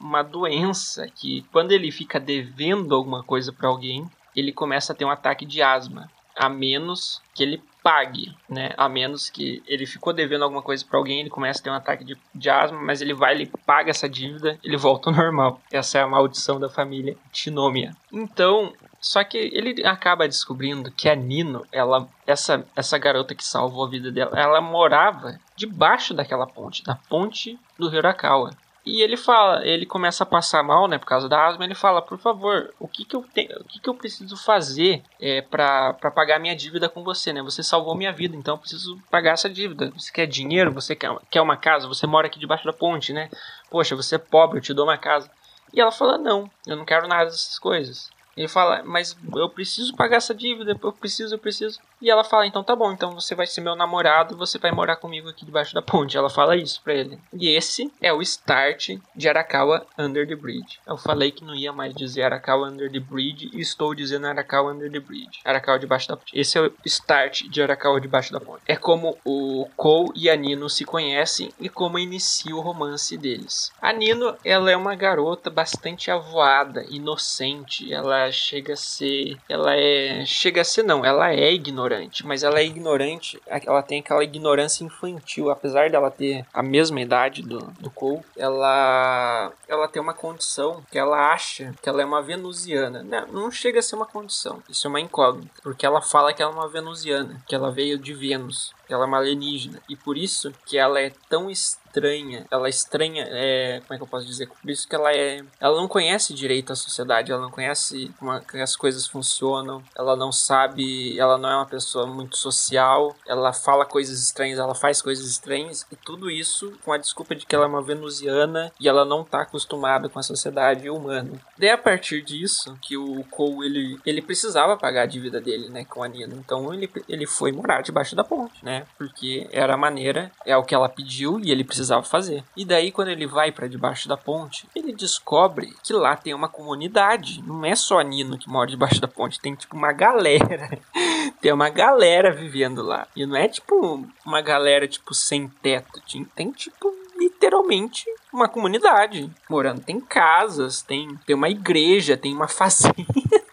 uma 0.00 0.22
doença 0.22 1.08
que 1.08 1.42
quando 1.52 1.72
ele 1.72 1.90
fica 1.90 2.18
devendo 2.18 2.94
alguma 2.94 3.22
coisa 3.22 3.52
para 3.52 3.68
alguém, 3.68 4.08
ele 4.34 4.52
começa 4.52 4.92
a 4.92 4.96
ter 4.96 5.04
um 5.04 5.10
ataque 5.10 5.46
de 5.46 5.62
asma. 5.62 6.10
A 6.34 6.48
menos 6.48 7.22
que 7.34 7.42
ele 7.42 7.62
pague, 7.86 8.34
né? 8.48 8.70
A 8.76 8.88
menos 8.88 9.30
que 9.30 9.62
ele 9.64 9.86
ficou 9.86 10.12
devendo 10.12 10.42
alguma 10.42 10.60
coisa 10.60 10.84
para 10.84 10.98
alguém, 10.98 11.20
ele 11.20 11.30
começa 11.30 11.60
a 11.60 11.62
ter 11.62 11.70
um 11.70 11.74
ataque 11.74 12.02
de, 12.02 12.16
de 12.34 12.50
asma, 12.50 12.82
mas 12.82 13.00
ele 13.00 13.14
vai, 13.14 13.32
ele 13.32 13.52
paga 13.64 13.90
essa 13.90 14.08
dívida, 14.08 14.58
ele 14.64 14.76
volta 14.76 15.08
ao 15.08 15.14
normal. 15.14 15.60
Essa 15.70 15.98
é 15.98 16.02
a 16.02 16.06
maldição 16.08 16.58
da 16.58 16.68
família 16.68 17.16
Tinomia. 17.30 17.92
Então, 18.12 18.72
só 19.00 19.22
que 19.22 19.38
ele 19.38 19.86
acaba 19.86 20.26
descobrindo 20.26 20.90
que 20.90 21.08
a 21.08 21.14
Nino, 21.14 21.64
ela, 21.70 22.08
essa, 22.26 22.66
essa 22.74 22.98
garota 22.98 23.36
que 23.36 23.44
salvou 23.44 23.84
a 23.84 23.88
vida 23.88 24.10
dela, 24.10 24.32
ela 24.36 24.60
morava 24.60 25.38
debaixo 25.54 26.12
daquela 26.12 26.44
ponte, 26.44 26.82
da 26.82 26.96
ponte 27.08 27.56
do 27.78 27.94
Hirakawa. 27.94 28.50
E 28.86 29.02
ele 29.02 29.16
fala, 29.16 29.66
ele 29.66 29.84
começa 29.84 30.22
a 30.22 30.26
passar 30.26 30.62
mal, 30.62 30.86
né, 30.86 30.96
por 30.96 31.06
causa 31.06 31.28
da 31.28 31.44
asma. 31.44 31.64
Ele 31.64 31.74
fala, 31.74 32.00
por 32.00 32.18
favor, 32.18 32.72
o 32.78 32.86
que 32.86 33.04
que 33.04 33.16
eu 33.16 33.24
tenho, 33.34 33.50
o 33.58 33.64
que 33.64 33.80
que 33.80 33.88
eu 33.88 33.94
preciso 33.94 34.36
fazer 34.36 35.02
é 35.20 35.42
para 35.42 35.92
pagar 36.14 36.38
minha 36.38 36.54
dívida 36.54 36.88
com 36.88 37.02
você, 37.02 37.32
né? 37.32 37.42
Você 37.42 37.64
salvou 37.64 37.96
minha 37.96 38.12
vida, 38.12 38.36
então 38.36 38.54
eu 38.54 38.58
preciso 38.58 38.96
pagar 39.10 39.32
essa 39.32 39.50
dívida. 39.50 39.90
Você 39.90 40.12
quer 40.12 40.26
dinheiro? 40.26 40.72
Você 40.72 40.94
quer, 40.94 41.10
quer 41.28 41.40
uma 41.40 41.56
casa? 41.56 41.88
Você 41.88 42.06
mora 42.06 42.28
aqui 42.28 42.38
debaixo 42.38 42.64
da 42.64 42.72
ponte, 42.72 43.12
né? 43.12 43.28
Poxa, 43.68 43.96
você 43.96 44.14
é 44.14 44.18
pobre, 44.18 44.58
eu 44.58 44.62
te 44.62 44.72
dou 44.72 44.84
uma 44.84 44.96
casa. 44.96 45.28
E 45.74 45.80
ela 45.80 45.90
fala, 45.90 46.16
não, 46.16 46.48
eu 46.64 46.76
não 46.76 46.84
quero 46.84 47.08
nada 47.08 47.24
dessas 47.24 47.58
coisas. 47.58 48.08
Ele 48.36 48.48
fala, 48.48 48.82
mas 48.84 49.16
eu 49.34 49.48
preciso 49.48 49.94
pagar 49.94 50.16
essa 50.18 50.34
dívida, 50.34 50.78
eu 50.80 50.92
preciso, 50.92 51.34
eu 51.34 51.38
preciso. 51.38 51.80
E 52.00 52.10
ela 52.10 52.22
fala, 52.22 52.46
então 52.46 52.62
tá 52.62 52.76
bom, 52.76 52.92
então 52.92 53.14
você 53.14 53.34
vai 53.34 53.46
ser 53.46 53.60
meu 53.60 53.74
namorado 53.74 54.36
você 54.36 54.58
vai 54.58 54.70
morar 54.70 54.96
comigo 54.96 55.28
aqui 55.28 55.44
debaixo 55.44 55.74
da 55.74 55.82
ponte. 55.82 56.16
Ela 56.16 56.30
fala 56.30 56.56
isso 56.56 56.80
pra 56.82 56.94
ele. 56.94 57.18
E 57.32 57.48
esse 57.48 57.90
é 58.00 58.12
o 58.12 58.22
start 58.22 58.90
de 59.14 59.28
Arakawa 59.28 59.86
Under 59.98 60.26
the 60.26 60.36
Bridge. 60.36 60.78
Eu 60.86 60.96
falei 60.96 61.30
que 61.30 61.44
não 61.44 61.54
ia 61.54 61.72
mais 61.72 61.94
dizer 61.94 62.22
Arakawa 62.22 62.68
Under 62.68 62.90
the 62.90 63.00
Bridge 63.00 63.50
e 63.52 63.60
estou 63.60 63.94
dizendo 63.94 64.26
Arakawa 64.26 64.72
Under 64.72 64.90
the 64.90 65.00
Bridge. 65.00 65.40
Arakawa 65.44 65.78
debaixo 65.78 66.08
da 66.08 66.16
ponte. 66.16 66.38
Esse 66.38 66.58
é 66.58 66.62
o 66.62 66.72
start 66.84 67.44
de 67.44 67.62
Arakawa 67.62 68.00
debaixo 68.00 68.32
da 68.32 68.40
ponte. 68.40 68.62
É 68.66 68.76
como 68.76 69.16
o 69.24 69.68
Kou 69.76 70.12
e 70.14 70.28
a 70.28 70.36
Nino 70.36 70.68
se 70.68 70.84
conhecem 70.84 71.50
e 71.58 71.68
como 71.68 71.98
inicia 71.98 72.54
o 72.54 72.60
romance 72.60 73.16
deles. 73.16 73.72
A 73.80 73.92
Nino, 73.92 74.36
ela 74.44 74.70
é 74.70 74.76
uma 74.76 74.94
garota 74.94 75.50
bastante 75.50 76.10
avoada, 76.10 76.84
inocente. 76.88 77.92
Ela 77.92 78.25
chega 78.30 78.74
a 78.74 78.76
ser... 78.76 79.36
Ela 79.48 79.74
é... 79.76 80.24
Chega 80.26 80.60
a 80.60 80.64
ser 80.64 80.82
não, 80.82 81.04
ela 81.04 81.32
é 81.32 81.52
ignorante 81.52 82.26
mas 82.26 82.42
ela 82.42 82.58
é 82.58 82.64
ignorante, 82.64 83.40
ela 83.46 83.82
tem 83.82 84.00
aquela 84.00 84.22
ignorância 84.22 84.84
infantil, 84.84 85.50
apesar 85.50 85.90
dela 85.90 86.10
ter 86.10 86.44
a 86.52 86.62
mesma 86.62 87.00
idade 87.00 87.42
do, 87.42 87.58
do 87.80 87.90
Cole, 87.90 88.22
ela, 88.36 89.52
ela 89.68 89.88
tem 89.88 90.02
uma 90.02 90.14
condição 90.14 90.82
que 90.90 90.98
ela 90.98 91.32
acha 91.32 91.74
que 91.80 91.88
ela 91.88 92.02
é 92.02 92.04
uma 92.04 92.22
venusiana. 92.22 93.02
Não, 93.02 93.26
não 93.28 93.50
chega 93.50 93.78
a 93.78 93.82
ser 93.82 93.96
uma 93.96 94.06
condição, 94.06 94.62
isso 94.68 94.86
é 94.86 94.90
uma 94.90 95.00
incógnita, 95.00 95.50
porque 95.62 95.86
ela 95.86 96.02
fala 96.02 96.32
que 96.32 96.42
ela 96.42 96.52
é 96.52 96.54
uma 96.54 96.68
venusiana, 96.68 97.42
que 97.46 97.54
ela 97.54 97.70
veio 97.70 97.98
de 97.98 98.12
Vênus, 98.12 98.74
ela 98.92 99.04
é 99.04 99.06
uma 99.06 99.18
alienígena, 99.18 99.80
e 99.88 99.96
por 99.96 100.16
isso 100.16 100.52
que 100.64 100.78
ela 100.78 101.00
é 101.00 101.12
tão 101.28 101.50
estranha. 101.50 102.46
Ela 102.50 102.66
é 102.66 102.70
estranha, 102.70 103.26
é, 103.30 103.80
como 103.80 103.94
é 103.94 103.96
que 103.96 104.02
eu 104.02 104.06
posso 104.06 104.26
dizer? 104.26 104.48
Por 104.48 104.70
isso 104.70 104.86
que 104.86 104.94
ela 104.94 105.12
é. 105.12 105.42
Ela 105.58 105.76
não 105.76 105.88
conhece 105.88 106.34
direito 106.34 106.72
a 106.72 106.76
sociedade, 106.76 107.32
ela 107.32 107.40
não 107.40 107.50
conhece 107.50 108.12
como 108.18 108.30
as 108.30 108.76
coisas 108.76 109.06
funcionam, 109.06 109.82
ela 109.96 110.14
não 110.14 110.30
sabe, 110.30 111.18
ela 111.18 111.38
não 111.38 111.48
é 111.48 111.56
uma 111.56 111.66
pessoa 111.66 112.06
muito 112.06 112.36
social, 112.36 113.16
ela 113.26 113.52
fala 113.52 113.86
coisas 113.86 114.20
estranhas, 114.20 114.58
ela 114.58 114.74
faz 114.74 115.00
coisas 115.00 115.26
estranhas, 115.26 115.86
e 115.90 115.96
tudo 115.96 116.30
isso 116.30 116.72
com 116.84 116.92
a 116.92 116.98
desculpa 116.98 117.34
de 117.34 117.46
que 117.46 117.54
ela 117.54 117.64
é 117.64 117.68
uma 117.68 117.82
venusiana 117.82 118.70
e 118.78 118.88
ela 118.88 119.04
não 119.04 119.24
tá 119.24 119.42
acostumada 119.42 120.08
com 120.08 120.18
a 120.18 120.22
sociedade 120.22 120.90
humana. 120.90 121.40
Daí 121.58 121.70
a 121.70 121.78
partir 121.78 122.22
disso, 122.22 122.76
que 122.82 122.96
o 122.96 123.24
Cole 123.30 123.66
ele, 123.66 124.00
ele 124.04 124.22
precisava 124.22 124.76
pagar 124.76 125.02
a 125.02 125.06
dívida 125.06 125.40
dele, 125.40 125.68
né, 125.68 125.84
com 125.84 126.02
a 126.02 126.08
Nina. 126.08 126.34
Então 126.34 126.72
ele, 126.74 126.90
ele 127.08 127.26
foi 127.26 127.52
morar 127.52 127.82
debaixo 127.82 128.14
da 128.14 128.24
ponte, 128.24 128.64
né? 128.64 128.75
Porque 128.98 129.48
era 129.52 129.74
a 129.74 129.78
maneira, 129.78 130.30
é 130.44 130.56
o 130.56 130.64
que 130.64 130.74
ela 130.74 130.88
pediu 130.88 131.40
e 131.40 131.50
ele 131.50 131.64
precisava 131.64 132.02
fazer. 132.02 132.44
E 132.56 132.64
daí, 132.64 132.90
quando 132.90 133.08
ele 133.08 133.26
vai 133.26 133.52
para 133.52 133.68
debaixo 133.68 134.08
da 134.08 134.16
ponte, 134.16 134.68
ele 134.74 134.92
descobre 134.92 135.74
que 135.82 135.92
lá 135.92 136.16
tem 136.16 136.34
uma 136.34 136.48
comunidade. 136.48 137.42
Não 137.42 137.64
é 137.64 137.74
só 137.74 138.00
Nino 138.00 138.38
que 138.38 138.48
mora 138.48 138.70
debaixo 138.70 139.00
da 139.00 139.08
ponte, 139.08 139.40
tem 139.40 139.54
tipo 139.54 139.76
uma 139.76 139.92
galera. 139.92 140.78
tem 141.40 141.52
uma 141.52 141.68
galera 141.68 142.32
vivendo 142.32 142.82
lá. 142.82 143.06
E 143.14 143.24
não 143.26 143.36
é 143.36 143.48
tipo 143.48 144.06
uma 144.24 144.40
galera 144.40 144.86
tipo 144.88 145.14
sem 145.14 145.48
teto, 145.48 146.00
tem 146.34 146.50
tipo 146.52 146.92
literalmente 147.18 148.04
uma 148.32 148.48
comunidade 148.48 149.30
morando. 149.48 149.80
Tem 149.80 150.00
casas, 150.00 150.82
tem, 150.82 151.16
tem 151.26 151.34
uma 151.34 151.48
igreja, 151.48 152.16
tem 152.16 152.34
uma 152.34 152.48
fazenda 152.48 153.45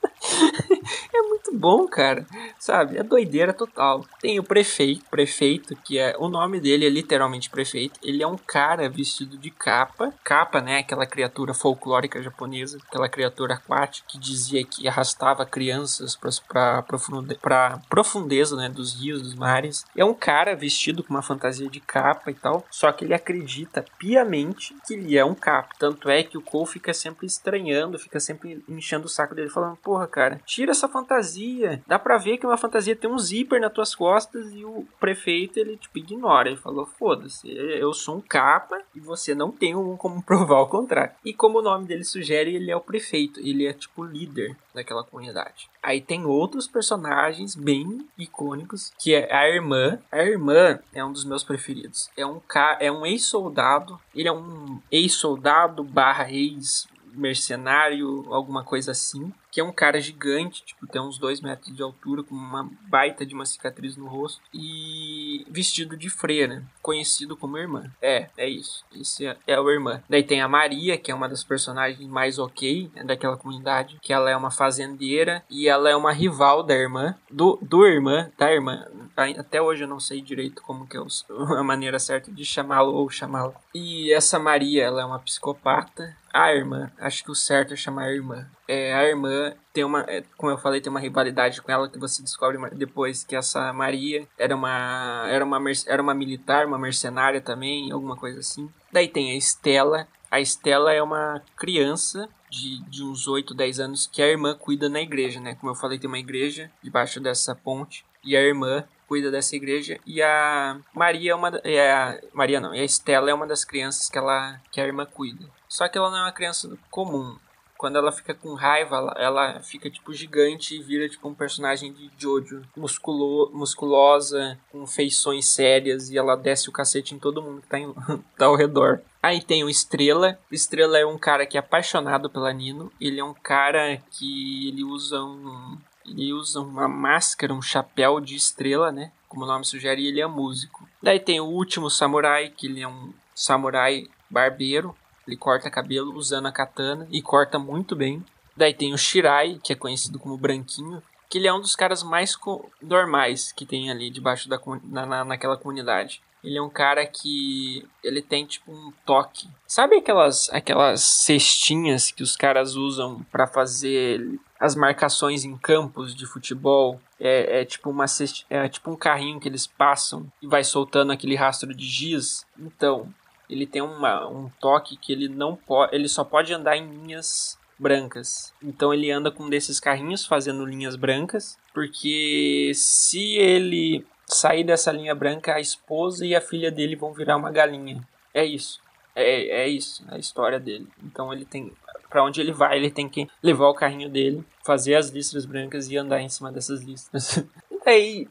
bom, 1.63 1.87
cara. 1.87 2.27
Sabe? 2.59 2.97
É 2.97 3.03
doideira 3.03 3.53
total. 3.53 4.05
Tem 4.19 4.37
o 4.37 4.43
prefeito, 4.43 5.05
prefeito, 5.09 5.73
que 5.77 5.97
é. 5.97 6.13
O 6.19 6.27
nome 6.27 6.59
dele 6.59 6.85
é 6.85 6.89
literalmente 6.89 7.49
prefeito. 7.49 7.97
Ele 8.03 8.21
é 8.21 8.27
um 8.27 8.37
cara 8.37 8.89
vestido 8.89 9.37
de 9.37 9.49
capa. 9.49 10.13
Capa, 10.25 10.59
né? 10.59 10.79
Aquela 10.79 11.05
criatura 11.05 11.53
folclórica 11.53 12.21
japonesa. 12.21 12.79
Aquela 12.85 13.07
criatura 13.07 13.53
aquática 13.53 14.05
que 14.09 14.19
dizia 14.19 14.65
que 14.65 14.89
arrastava 14.89 15.45
crianças 15.45 16.19
pra, 16.49 16.81
profunde, 16.81 17.35
pra 17.35 17.79
profundeza, 17.89 18.57
né? 18.57 18.67
Dos 18.67 18.99
rios, 18.99 19.21
dos 19.21 19.33
mares. 19.33 19.85
É 19.95 20.03
um 20.03 20.13
cara 20.13 20.57
vestido 20.57 21.01
com 21.01 21.13
uma 21.13 21.21
fantasia 21.21 21.69
de 21.69 21.79
capa 21.79 22.29
e 22.29 22.33
tal. 22.33 22.65
Só 22.69 22.91
que 22.91 23.05
ele 23.05 23.13
acredita 23.13 23.85
piamente 23.97 24.75
que 24.85 24.95
ele 24.95 25.17
é 25.17 25.23
um 25.23 25.33
capa. 25.33 25.73
Tanto 25.79 26.09
é 26.09 26.23
que 26.23 26.37
o 26.37 26.41
Cole 26.41 26.67
fica 26.67 26.93
sempre 26.93 27.25
estranhando, 27.25 27.97
fica 27.97 28.19
sempre 28.19 28.61
enchendo 28.67 29.05
o 29.05 29.09
saco 29.09 29.33
dele, 29.33 29.49
falando: 29.49 29.77
Porra, 29.77 30.07
cara, 30.07 30.41
tira 30.45 30.71
essa 30.71 30.89
fantasia. 30.89 31.52
Dá 31.87 31.99
pra 31.99 32.17
ver 32.17 32.37
que 32.37 32.45
uma 32.45 32.57
fantasia 32.57 32.95
tem 32.95 33.09
um 33.09 33.17
zíper 33.17 33.59
nas 33.59 33.71
tuas 33.71 33.95
costas 33.95 34.51
e 34.53 34.63
o 34.65 34.85
prefeito, 34.99 35.59
ele, 35.59 35.77
tipo, 35.77 35.97
ignora. 35.97 36.49
Ele 36.49 36.57
falou, 36.57 36.85
foda-se, 36.85 37.49
eu 37.49 37.93
sou 37.93 38.17
um 38.17 38.21
capa 38.21 38.81
e 38.95 38.99
você 38.99 39.35
não 39.35 39.51
tem 39.51 39.73
como 39.97 40.21
provar 40.25 40.61
o 40.61 40.67
contrário. 40.67 41.13
E 41.23 41.33
como 41.33 41.59
o 41.59 41.61
nome 41.61 41.85
dele 41.85 42.03
sugere, 42.03 42.55
ele 42.55 42.71
é 42.71 42.75
o 42.75 42.81
prefeito. 42.81 43.39
Ele 43.39 43.65
é, 43.65 43.73
tipo, 43.73 44.03
líder 44.03 44.55
daquela 44.73 45.03
comunidade. 45.03 45.69
Aí 45.81 46.01
tem 46.01 46.25
outros 46.25 46.67
personagens 46.67 47.55
bem 47.55 48.07
icônicos, 48.17 48.91
que 48.99 49.13
é 49.13 49.31
a 49.33 49.47
irmã. 49.47 49.99
A 50.11 50.23
irmã 50.23 50.79
é 50.93 51.03
um 51.03 51.11
dos 51.11 51.25
meus 51.25 51.43
preferidos. 51.43 52.09
É 52.17 52.25
um, 52.25 52.41
é 52.79 52.91
um 52.91 53.05
ex-soldado. 53.05 53.99
Ele 54.15 54.27
é 54.27 54.31
um 54.31 54.79
ex-soldado 54.91 55.83
barra 55.83 56.31
ex 56.31 56.87
mercenário, 57.15 58.25
alguma 58.33 58.63
coisa 58.63 58.91
assim 58.91 59.31
que 59.53 59.61
é 59.61 59.63
um 59.63 59.71
cara 59.71 60.01
gigante, 60.01 60.65
tipo, 60.65 60.87
tem 60.87 60.99
uns 60.99 61.19
dois 61.19 61.39
metros 61.39 61.75
de 61.75 61.83
altura, 61.83 62.23
com 62.23 62.33
uma 62.33 62.67
baita 62.89 63.23
de 63.23 63.35
uma 63.35 63.45
cicatriz 63.45 63.95
no 63.95 64.07
rosto, 64.07 64.41
e 64.51 65.45
vestido 65.47 65.95
de 65.95 66.09
freira, 66.09 66.63
conhecido 66.81 67.37
como 67.37 67.59
irmã. 67.59 67.83
É, 68.01 68.29
é 68.35 68.49
isso. 68.49 68.83
Esse 68.99 69.27
é, 69.27 69.37
é 69.45 69.53
a 69.53 69.61
irmã. 69.61 70.01
Daí 70.09 70.23
tem 70.23 70.41
a 70.41 70.47
Maria, 70.47 70.97
que 70.97 71.11
é 71.11 71.15
uma 71.15 71.29
das 71.29 71.43
personagens 71.43 72.09
mais 72.09 72.39
ok 72.39 72.89
né, 72.95 73.03
daquela 73.03 73.37
comunidade, 73.37 73.99
que 74.01 74.11
ela 74.11 74.27
é 74.27 74.35
uma 74.35 74.49
fazendeira 74.49 75.43
e 75.47 75.67
ela 75.67 75.87
é 75.87 75.95
uma 75.95 76.11
rival 76.11 76.63
da 76.63 76.73
irmã, 76.73 77.15
do, 77.29 77.59
do 77.61 77.85
irmã, 77.85 78.31
da 78.35 78.51
irmã. 78.51 78.87
Até 79.15 79.61
hoje 79.61 79.83
eu 79.83 79.87
não 79.87 79.99
sei 79.99 80.21
direito 80.21 80.61
como 80.61 80.87
que 80.87 80.97
é 80.97 81.01
a 81.57 81.63
maneira 81.63 81.99
certa 81.99 82.31
de 82.31 82.45
chamá-lo 82.45 82.93
ou 82.93 83.09
chamá-la. 83.09 83.53
E 83.73 84.11
essa 84.13 84.39
Maria, 84.39 84.83
ela 84.83 85.01
é 85.01 85.05
uma 85.05 85.19
psicopata. 85.19 86.15
A 86.33 86.53
irmã, 86.53 86.91
acho 86.97 87.23
que 87.23 87.31
o 87.31 87.35
certo 87.35 87.73
é 87.73 87.77
chamar 87.77 88.05
a 88.05 88.11
irmã 88.11 88.47
é, 88.67 88.93
a 88.93 89.03
irmã 89.03 89.53
tem 89.73 89.83
uma, 89.83 90.01
é, 90.07 90.23
como 90.37 90.51
eu 90.51 90.57
falei, 90.57 90.79
tem 90.79 90.89
uma 90.89 90.99
rivalidade 90.99 91.61
com 91.61 91.71
ela 91.71 91.89
que 91.89 91.99
você 91.99 92.21
descobre 92.21 92.57
depois 92.75 93.23
que 93.23 93.35
essa 93.35 93.71
Maria 93.73 94.27
era 94.37 94.55
uma, 94.55 95.25
era 95.27 95.43
uma, 95.43 95.59
era 95.87 96.01
uma 96.01 96.13
militar, 96.13 96.65
uma 96.65 96.77
mercenária 96.77 97.41
também, 97.41 97.91
alguma 97.91 98.15
coisa 98.15 98.39
assim. 98.39 98.69
Daí 98.91 99.07
tem 99.07 99.31
a 99.31 99.35
Estela. 99.35 100.07
A 100.31 100.39
Estela 100.39 100.93
é 100.93 101.01
uma 101.03 101.41
criança 101.55 102.27
de, 102.49 102.81
de 102.89 103.03
uns 103.03 103.27
8, 103.27 103.53
10 103.53 103.79
anos 103.79 104.07
que 104.07 104.21
a 104.21 104.27
irmã 104.27 104.55
cuida 104.55 104.89
na 104.89 105.01
igreja, 105.01 105.39
né? 105.39 105.55
Como 105.55 105.71
eu 105.71 105.75
falei, 105.75 105.99
tem 105.99 106.07
uma 106.07 106.19
igreja 106.19 106.71
debaixo 106.81 107.19
dessa 107.19 107.55
ponte 107.55 108.05
e 108.23 108.35
a 108.35 108.41
irmã 108.41 108.83
cuida 109.07 109.31
dessa 109.31 109.55
igreja 109.55 109.99
e 110.05 110.21
a 110.21 110.77
Maria 110.93 111.31
é 111.31 111.35
uma 111.35 111.49
é 111.63 111.91
a 111.91 112.19
Maria 112.33 112.59
não, 112.59 112.71
a 112.71 112.77
Estela 112.77 113.29
é 113.29 113.33
uma 113.33 113.47
das 113.47 113.63
crianças 113.65 114.09
que 114.09 114.17
ela 114.17 114.59
que 114.71 114.81
a 114.81 114.85
irmã 114.85 115.05
cuida. 115.05 115.45
Só 115.67 115.87
que 115.87 115.97
ela 115.97 116.11
não 116.11 116.17
é 116.19 116.21
uma 116.23 116.31
criança 116.31 116.77
comum. 116.91 117.35
Quando 117.83 117.97
ela 117.97 118.11
fica 118.13 118.33
com 118.33 118.53
raiva, 118.53 118.95
ela, 118.95 119.13
ela 119.17 119.59
fica 119.59 119.89
tipo 119.89 120.13
gigante 120.13 120.75
e 120.75 120.81
vira 120.81 121.09
tipo 121.09 121.27
um 121.27 121.33
personagem 121.33 121.91
de 121.91 122.09
Jojo, 122.17 122.61
musculo, 122.77 123.51
musculosa, 123.53 124.57
com 124.71 124.87
feições 124.87 125.47
sérias 125.47 126.09
e 126.09 126.17
ela 126.17 126.37
desce 126.37 126.69
o 126.69 126.71
cacete 126.71 127.13
em 127.13 127.19
todo 127.19 127.41
mundo 127.41 127.61
que 127.61 127.67
tá, 127.67 127.77
em, 127.77 127.93
tá 128.37 128.45
ao 128.45 128.55
redor. 128.55 129.01
Aí 129.21 129.41
tem 129.41 129.63
o 129.63 129.69
Estrela. 129.69 130.39
Estrela 130.51 130.97
é 130.97 131.05
um 131.05 131.17
cara 131.17 131.45
que 131.45 131.57
é 131.57 131.59
apaixonado 131.59 132.29
pela 132.29 132.53
Nino. 132.53 132.91
Ele 133.01 133.19
é 133.19 133.23
um 133.23 133.33
cara 133.33 133.97
que 134.11 134.69
ele 134.69 134.83
usa 134.83 135.21
um 135.21 135.77
ele 136.05 136.33
usa 136.33 136.59
uma 136.59 136.87
máscara, 136.87 137.53
um 137.53 137.61
chapéu 137.61 138.19
de 138.19 138.35
estrela, 138.35 138.91
né? 138.91 139.11
Como 139.27 139.45
o 139.45 139.47
nome 139.47 139.65
sugere, 139.65 140.05
ele 140.05 140.21
é 140.21 140.27
músico. 140.27 140.87
Daí 141.01 141.19
tem 141.19 141.39
o 141.39 141.45
último 141.45 141.89
samurai, 141.89 142.49
que 142.49 142.67
ele 142.67 142.81
é 142.81 142.87
um 142.87 143.13
samurai 143.33 144.07
barbeiro. 144.29 144.95
Ele 145.27 145.37
corta 145.37 145.69
cabelo 145.69 146.13
usando 146.15 146.47
a 146.47 146.51
katana 146.51 147.07
e 147.11 147.21
corta 147.21 147.57
muito 147.57 147.95
bem. 147.95 148.23
Daí 148.55 148.73
tem 148.73 148.93
o 148.93 148.97
Shirai, 148.97 149.59
que 149.63 149.73
é 149.73 149.75
conhecido 149.75 150.19
como 150.19 150.37
Branquinho, 150.37 151.01
que 151.29 151.39
ele 151.39 151.47
é 151.47 151.53
um 151.53 151.61
dos 151.61 151.75
caras 151.75 152.03
mais 152.03 152.37
normais 152.81 153.51
que 153.51 153.65
tem 153.65 153.89
ali 153.89 154.11
debaixo 154.11 154.47
da 154.47 154.59
na, 154.83 155.05
na, 155.05 155.25
naquela 155.25 155.57
comunidade. 155.57 156.21
Ele 156.43 156.57
é 156.57 156.61
um 156.61 156.69
cara 156.69 157.07
que 157.07 157.87
ele 158.03 158.21
tem 158.21 158.45
tipo 158.45 158.71
um 158.71 158.91
toque. 159.05 159.47
Sabe 159.65 159.95
aquelas 159.95 160.49
aquelas 160.51 161.01
cestinhas 161.01 162.11
que 162.11 162.21
os 162.21 162.35
caras 162.35 162.75
usam 162.75 163.25
para 163.31 163.47
fazer 163.47 164.39
as 164.63 164.75
marcações 164.75 165.43
em 165.43 165.57
campos 165.57 166.15
de 166.15 166.25
futebol? 166.25 166.99
É, 167.19 167.61
é 167.61 167.65
tipo 167.65 167.89
uma 167.89 168.05
é 168.49 168.69
tipo 168.69 168.89
um 168.91 168.95
carrinho 168.95 169.39
que 169.39 169.49
eles 169.49 169.67
passam 169.67 170.25
e 170.41 170.47
vai 170.47 170.63
soltando 170.63 171.11
aquele 171.11 171.35
rastro 171.35 171.73
de 171.73 171.85
giz. 171.85 172.45
Então, 172.57 173.13
ele 173.49 173.67
tem 173.67 173.81
uma, 173.81 174.25
um 174.25 174.49
toque 174.61 174.95
que 174.95 175.11
ele 175.11 175.27
não 175.27 175.55
pode, 175.55 175.93
ele 175.93 176.07
só 176.07 176.23
pode 176.23 176.53
andar 176.53 176.77
em 176.77 176.87
linhas 176.87 177.59
brancas. 177.77 178.53
Então 178.63 178.93
ele 178.93 179.11
anda 179.11 179.29
com 179.29 179.43
um 179.43 179.49
desses 179.49 179.81
carrinhos 179.81 180.25
fazendo 180.25 180.65
linhas 180.65 180.95
brancas, 180.95 181.57
porque 181.73 182.71
se 182.73 183.35
ele 183.35 184.05
sair 184.25 184.63
dessa 184.63 184.93
linha 184.93 185.13
branca, 185.13 185.55
a 185.55 185.59
esposa 185.59 186.25
e 186.25 186.33
a 186.33 186.39
filha 186.39 186.71
dele 186.71 186.95
vão 186.95 187.13
virar 187.13 187.35
uma 187.35 187.51
galinha. 187.51 188.01
É 188.33 188.45
isso. 188.45 188.81
É, 189.15 189.63
é 189.63 189.67
isso, 189.67 190.03
a 190.07 190.17
história 190.17 190.59
dele. 190.59 190.87
Então 191.03 191.31
ele 191.31 191.45
tem. 191.45 191.71
para 192.09 192.23
onde 192.23 192.41
ele 192.41 192.51
vai, 192.51 192.77
ele 192.77 192.89
tem 192.89 193.07
que 193.07 193.27
levar 193.41 193.67
o 193.67 193.73
carrinho 193.73 194.09
dele, 194.09 194.43
fazer 194.63 194.95
as 194.95 195.09
listras 195.09 195.45
brancas 195.45 195.89
e 195.89 195.97
andar 195.97 196.21
em 196.21 196.29
cima 196.29 196.51
dessas 196.51 196.81
listras. 196.81 197.37
e 197.85 197.89
aí, 197.89 198.27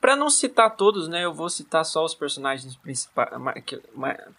para 0.00 0.14
não 0.14 0.30
citar 0.30 0.76
todos, 0.76 1.08
né, 1.08 1.24
eu 1.24 1.32
vou 1.32 1.48
citar 1.48 1.84
só 1.84 2.04
os 2.04 2.14
personagens 2.14 2.76
principais 2.76 3.30
que 3.64 3.80